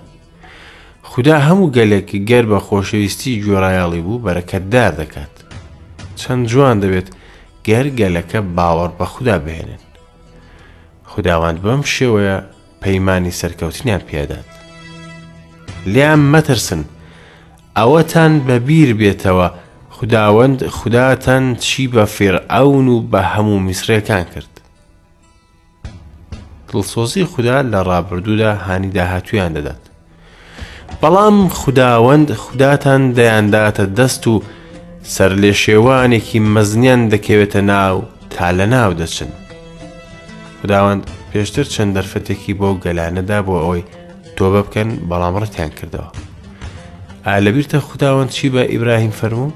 خدا 1.11 1.37
هەموو 1.47 1.73
گەلێکی 1.77 2.19
گەر 2.31 2.45
بە 2.51 2.59
خۆشەویستی 2.67 3.41
گوێڕایاڵی 3.45 4.03
بوو 4.07 4.23
بەرەکەتدار 4.27 4.93
دەکات 5.01 5.33
چەند 6.21 6.43
جوان 6.53 6.77
دەبێت 6.83 7.09
گەر 7.69 7.87
گەلەکە 8.01 8.41
باوەڕ 8.57 8.91
بە 8.99 9.07
خوددا 9.13 9.37
بهێنن 9.45 9.83
خداوند 11.13 11.59
بەم 11.65 11.83
شێوەیە 11.95 12.37
پەیمانی 12.83 13.37
سەرکەوتنیان 13.41 14.03
پێدات 14.09 14.49
لیان 15.93 16.21
مەترسن 16.33 16.83
ئەوەتان 17.79 18.33
بەبیر 18.47 18.91
بێتەوە 19.01 19.49
خداوەند 19.97 20.59
خداتان 20.77 21.45
چی 21.65 21.83
بە 21.95 22.05
فێرعون 22.17 22.87
و 22.95 22.97
بە 23.13 23.21
هەموو 23.35 23.59
میسرەکان 23.67 24.25
کرد 24.35 24.53
دڵسۆزی 26.73 27.25
خوددا 27.33 27.63
لە 27.73 27.81
ڕابردوودا 27.89 28.51
هانی 28.67 28.91
داهاتویان 28.99 29.53
دەدات 29.57 29.83
بەڵام 31.03 31.37
خداوەند 31.61 32.29
خوداتان 32.43 33.03
دەیانداتە 33.19 33.81
دەست 33.99 34.25
و 34.31 34.35
سەر 35.15 35.33
لێ 35.43 35.53
شێوانێکی 35.65 36.39
مەزنیان 36.55 37.01
دەکەوێتە 37.13 37.57
ناو 37.71 37.97
تا 38.35 38.49
لە 38.59 38.67
ناو 38.75 38.91
دەچن 39.01 39.29
خداوەند 40.63 41.03
پێشتر 41.33 41.65
چەند 41.75 41.93
دەرفەتێکی 41.97 42.53
بۆ 42.61 42.69
گەلانەدا 42.85 43.39
بۆ 43.47 43.57
ئەوی 43.65 43.85
تۆ 44.37 44.45
بە 44.53 44.61
بکەن 44.67 44.89
بەڵام 45.11 45.35
ڕەتیان 45.43 45.71
کردەوە 45.79 46.09
ئا 47.27 47.35
لەبیرتە 47.45 47.79
خداوەند 47.89 48.31
چی 48.37 48.47
بە 48.55 48.63
ئیبراهیم 48.73 49.13
فەرموو 49.21 49.53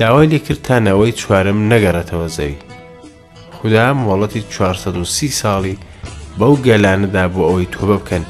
داوای 0.00 0.28
لێکرد 0.32 0.60
تانەوەی 0.66 1.12
چوارم 1.20 1.58
نەگەڕێتەوە 1.72 2.28
زەوی 2.36 2.58
خوددا 3.66 3.92
مۆڵەتی 4.06 4.42
430 4.50 5.30
ساڵی 5.42 5.74
بەو 6.38 6.54
گەلانەدا 6.66 7.24
بۆ 7.34 7.42
ئەوەی 7.48 7.68
تۆ 7.74 7.80
بکەن 7.90 8.24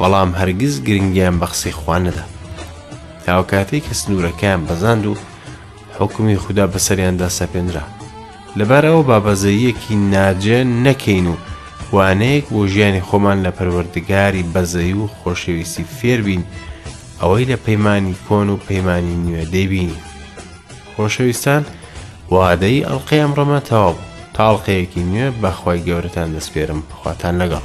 بەڵام 0.00 0.30
هەرگیز 0.40 0.74
گرنگیان 0.86 1.36
بەخسی 1.42 1.72
خوانەدا 1.80 2.24
تاوکاتەی 3.26 3.84
کە 3.86 3.92
سنوورەکەیان 4.00 4.60
بەزاند 4.68 5.04
و 5.10 5.14
حکومی 5.98 6.38
خوددا 6.42 6.66
بەسەریاندا 6.74 7.28
سەپێنرا 7.38 7.84
لەبارەوە 8.58 9.02
بابەزەیەکی 9.10 9.94
ناجێ 10.14 10.58
نەکەین 10.86 11.26
و 11.32 11.36
وانەیەک 11.94 12.46
بۆ 12.54 12.60
ژیانی 12.72 13.02
خۆمان 13.08 13.38
لە 13.46 13.50
پەروەردگاری 13.58 14.48
بەزەی 14.54 14.92
و 15.00 15.06
خۆشەویستی 15.18 15.84
فێربین 15.96 16.42
ئەوەی 17.20 17.44
لە 17.50 17.56
پەیمانی 17.66 18.18
کۆن 18.26 18.46
و 18.50 18.58
پەیمانی 18.68 19.16
نوێ 19.24 19.44
دەیبینی 19.54 20.00
خۆشەویستان 20.94 21.62
وادەی 22.32 22.84
ئەڵلقەی 22.88 23.22
ئەمڕەمە 23.24 23.60
تەواو 23.70 23.96
بوو 23.98 24.12
تاڵقەیەکی 24.38 25.02
نوێ 25.10 25.26
بەخوای 25.42 25.84
گەورەتان 25.88 26.28
دەسپێرم 26.36 26.80
بخواتان 26.90 27.34
لەگەڵ 27.42 27.62